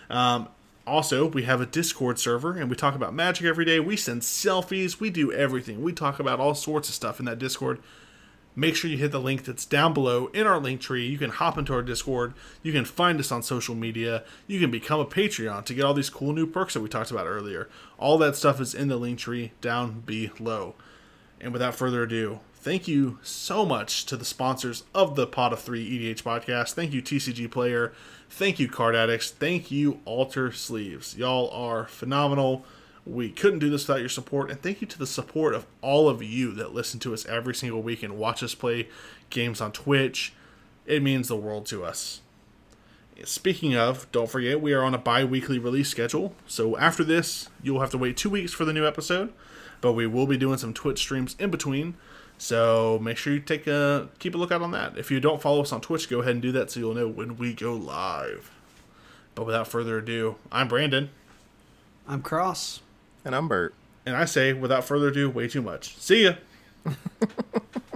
[0.10, 0.48] Um,
[0.88, 3.80] also, we have a Discord server, and we talk about Magic every day.
[3.80, 5.84] We send selfies, we do everything.
[5.84, 7.80] We talk about all sorts of stuff in that Discord
[8.56, 11.06] make sure you hit the link that's down below in our link tree.
[11.06, 12.34] You can hop into our Discord.
[12.64, 14.24] You can find us on social media.
[14.48, 17.12] You can become a Patreon to get all these cool new perks that we talked
[17.12, 17.70] about earlier.
[17.98, 20.76] All that stuff is in the link tree down below.
[21.40, 25.60] And without further ado, thank you so much to the sponsors of the Pod of
[25.60, 26.74] Three EDH podcast.
[26.74, 27.92] Thank you, TCG Player.
[28.30, 29.32] Thank you, Card Addicts.
[29.32, 31.18] Thank you, Alter Sleeves.
[31.18, 32.64] Y'all are phenomenal.
[33.06, 36.08] We couldn't do this without your support, and thank you to the support of all
[36.08, 38.88] of you that listen to us every single week and watch us play
[39.32, 40.34] games on Twitch.
[40.86, 42.22] It means the world to us.
[43.24, 46.34] Speaking of, don't forget we are on a bi-weekly release schedule.
[46.48, 49.34] So after this, you'll have to wait 2 weeks for the new episode,
[49.80, 51.96] but we will be doing some Twitch streams in between.
[52.42, 54.98] So make sure you take a keep a lookout on that.
[54.98, 57.08] If you don't follow us on Twitch, go ahead and do that so you'll know
[57.08, 58.50] when we go live.
[59.36, 61.12] But without further ado, I'm Brandon.
[62.08, 62.82] I'm cross.
[63.24, 63.76] And I'm Bert.
[64.08, 65.96] And I say, without further ado, way too much.
[65.98, 66.34] See ya.